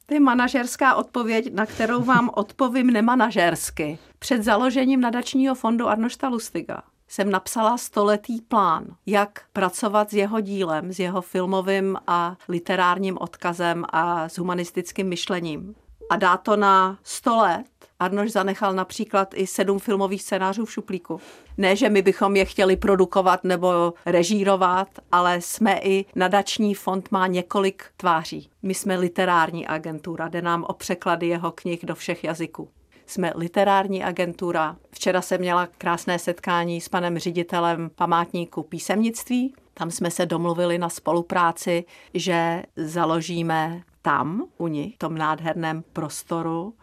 To 0.05 0.13
je 0.13 0.19
manažerská 0.19 0.95
odpověď, 0.95 1.53
na 1.53 1.65
kterou 1.65 2.03
vám 2.03 2.29
odpovím 2.33 2.87
nemanažersky. 2.87 3.99
Před 4.19 4.43
založením 4.43 5.01
nadačního 5.01 5.55
fondu 5.55 5.87
Arnošta 5.87 6.27
Lustiga 6.27 6.83
jsem 7.07 7.29
napsala 7.29 7.77
stoletý 7.77 8.41
plán, 8.41 8.85
jak 9.05 9.41
pracovat 9.53 10.09
s 10.09 10.13
jeho 10.13 10.39
dílem, 10.39 10.93
s 10.93 10.99
jeho 10.99 11.21
filmovým 11.21 11.97
a 12.07 12.35
literárním 12.49 13.17
odkazem 13.21 13.85
a 13.89 14.29
s 14.29 14.37
humanistickým 14.37 15.07
myšlením. 15.07 15.75
A 16.09 16.15
dá 16.15 16.37
to 16.37 16.55
na 16.55 16.97
100 17.03 17.37
let. 17.37 17.65
Arnoš 17.99 18.31
zanechal 18.31 18.73
například 18.73 19.33
i 19.33 19.47
sedm 19.47 19.79
filmových 19.79 20.21
scénářů 20.21 20.65
v 20.65 20.71
šuplíku. 20.71 21.21
Ne, 21.57 21.75
že 21.75 21.89
my 21.89 22.01
bychom 22.01 22.35
je 22.35 22.45
chtěli 22.45 22.75
produkovat 22.75 23.43
nebo 23.43 23.93
režírovat, 24.05 24.87
ale 25.11 25.41
jsme 25.41 25.79
i 25.83 26.05
nadační 26.15 26.73
fond 26.73 27.11
má 27.11 27.27
několik 27.27 27.85
tváří. 27.97 28.49
My 28.63 28.73
jsme 28.73 28.97
literární 28.97 29.67
agentura, 29.67 30.27
jde 30.27 30.41
nám 30.41 30.63
o 30.63 30.73
překlady 30.73 31.27
jeho 31.27 31.51
knih 31.51 31.85
do 31.85 31.95
všech 31.95 32.23
jazyků 32.23 32.69
jsme 33.07 33.31
literární 33.35 34.03
agentura. 34.03 34.75
Včera 34.91 35.21
jsem 35.21 35.41
měla 35.41 35.67
krásné 35.77 36.19
setkání 36.19 36.81
s 36.81 36.89
panem 36.89 37.19
ředitelem 37.19 37.89
památníku 37.95 38.63
písemnictví. 38.63 39.53
Tam 39.73 39.91
jsme 39.91 40.11
se 40.11 40.25
domluvili 40.25 40.77
na 40.77 40.89
spolupráci, 40.89 41.85
že 42.13 42.63
založíme 42.75 43.81
tam, 44.01 44.47
u 44.57 44.67
nich, 44.67 44.95
v 44.95 44.97
tom 44.97 45.17
nádherném 45.17 45.83
prostoru, 45.93 46.73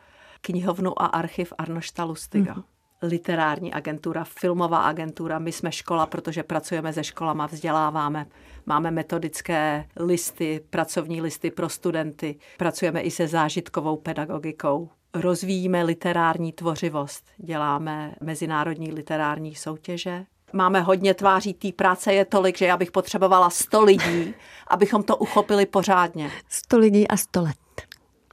knihovnu 0.40 1.02
a 1.02 1.06
archiv 1.06 1.52
Arnošta 1.58 2.04
Lustiga. 2.04 2.54
Mm-hmm 2.54 2.64
literární 3.04 3.72
agentura, 3.72 4.24
filmová 4.24 4.78
agentura. 4.78 5.38
My 5.38 5.52
jsme 5.52 5.72
škola, 5.72 6.06
protože 6.06 6.42
pracujeme 6.42 6.92
se 6.92 7.04
školama, 7.04 7.46
vzděláváme. 7.46 8.26
Máme 8.66 8.90
metodické 8.90 9.88
listy, 9.96 10.60
pracovní 10.70 11.22
listy 11.22 11.50
pro 11.50 11.68
studenty. 11.68 12.36
Pracujeme 12.58 13.00
i 13.00 13.10
se 13.10 13.28
zážitkovou 13.28 13.96
pedagogikou 13.96 14.90
rozvíjíme 15.14 15.82
literární 15.82 16.52
tvořivost, 16.52 17.24
děláme 17.36 18.14
mezinárodní 18.20 18.92
literární 18.92 19.54
soutěže. 19.54 20.24
Máme 20.52 20.80
hodně 20.80 21.14
tváří, 21.14 21.54
té 21.54 21.72
práce 21.72 22.12
je 22.12 22.24
tolik, 22.24 22.58
že 22.58 22.66
já 22.66 22.76
bych 22.76 22.90
potřebovala 22.90 23.50
100 23.50 23.82
lidí, 23.84 24.34
abychom 24.68 25.02
to 25.02 25.16
uchopili 25.16 25.66
pořádně. 25.66 26.30
100 26.48 26.78
lidí 26.78 27.08
a 27.08 27.16
100 27.16 27.42
let. 27.42 27.56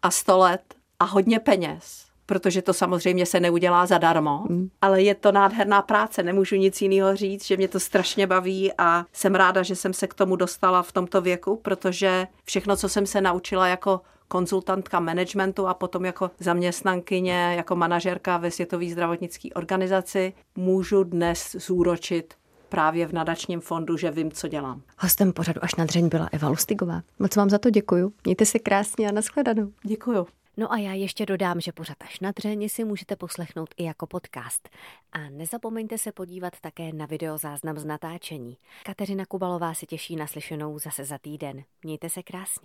A 0.01 0.11
100 0.11 0.37
let 0.37 0.61
a 0.99 1.05
hodně 1.05 1.39
peněz 1.39 2.11
protože 2.31 2.61
to 2.61 2.73
samozřejmě 2.73 3.25
se 3.25 3.39
neudělá 3.39 3.85
zadarmo, 3.85 4.45
mm. 4.49 4.69
ale 4.81 5.01
je 5.01 5.15
to 5.15 5.31
nádherná 5.31 5.81
práce, 5.81 6.23
nemůžu 6.23 6.55
nic 6.55 6.81
jiného 6.81 7.15
říct, 7.15 7.45
že 7.45 7.57
mě 7.57 7.67
to 7.67 7.79
strašně 7.79 8.27
baví 8.27 8.71
a 8.77 9.05
jsem 9.13 9.35
ráda, 9.35 9.63
že 9.63 9.75
jsem 9.75 9.93
se 9.93 10.07
k 10.07 10.13
tomu 10.13 10.35
dostala 10.35 10.83
v 10.83 10.91
tomto 10.91 11.21
věku, 11.21 11.55
protože 11.55 12.27
všechno, 12.45 12.75
co 12.75 12.89
jsem 12.89 13.05
se 13.05 13.21
naučila 13.21 13.67
jako 13.67 14.01
konzultantka 14.31 14.99
managementu 14.99 15.67
a 15.67 15.73
potom 15.73 16.05
jako 16.05 16.31
zaměstnankyně, 16.39 17.53
jako 17.57 17.75
manažerka 17.75 18.37
ve 18.37 18.51
Světové 18.51 18.89
zdravotnické 18.89 19.49
organizaci, 19.55 20.33
můžu 20.55 21.03
dnes 21.03 21.55
zúročit 21.59 22.33
právě 22.69 23.07
v 23.07 23.13
nadačním 23.13 23.61
fondu, 23.61 23.97
že 23.97 24.11
vím, 24.11 24.31
co 24.31 24.47
dělám. 24.47 24.81
Hostem 24.97 25.33
pořadu 25.33 25.63
až 25.63 25.75
na 25.75 25.85
dřeň 25.85 26.09
byla 26.09 26.29
Eva 26.31 26.49
Lustigová. 26.49 27.01
Moc 27.19 27.35
vám 27.35 27.49
za 27.49 27.57
to 27.57 27.69
děkuju. 27.69 28.13
Mějte 28.25 28.45
se 28.45 28.59
krásně 28.59 29.09
a 29.09 29.11
nashledanou. 29.11 29.71
Děkuju. 29.83 30.27
No 30.57 30.73
a 30.73 30.77
já 30.77 30.93
ještě 30.93 31.25
dodám, 31.25 31.61
že 31.61 31.71
pořad 31.71 31.97
až 31.99 32.19
na 32.19 32.31
dřeně 32.31 32.69
si 32.69 32.83
můžete 32.83 33.15
poslechnout 33.15 33.69
i 33.77 33.83
jako 33.83 34.07
podcast. 34.07 34.69
A 35.11 35.29
nezapomeňte 35.29 35.97
se 35.97 36.11
podívat 36.11 36.53
také 36.61 36.93
na 36.93 37.05
videozáznam 37.05 37.77
z 37.77 37.85
natáčení. 37.85 38.57
Kateřina 38.83 39.25
Kubalová 39.25 39.73
se 39.73 39.85
těší 39.85 40.15
na 40.15 40.27
slyšenou 40.27 40.79
zase 40.79 41.05
za 41.05 41.17
týden. 41.17 41.63
Mějte 41.83 42.09
se 42.09 42.23
krásně. 42.23 42.59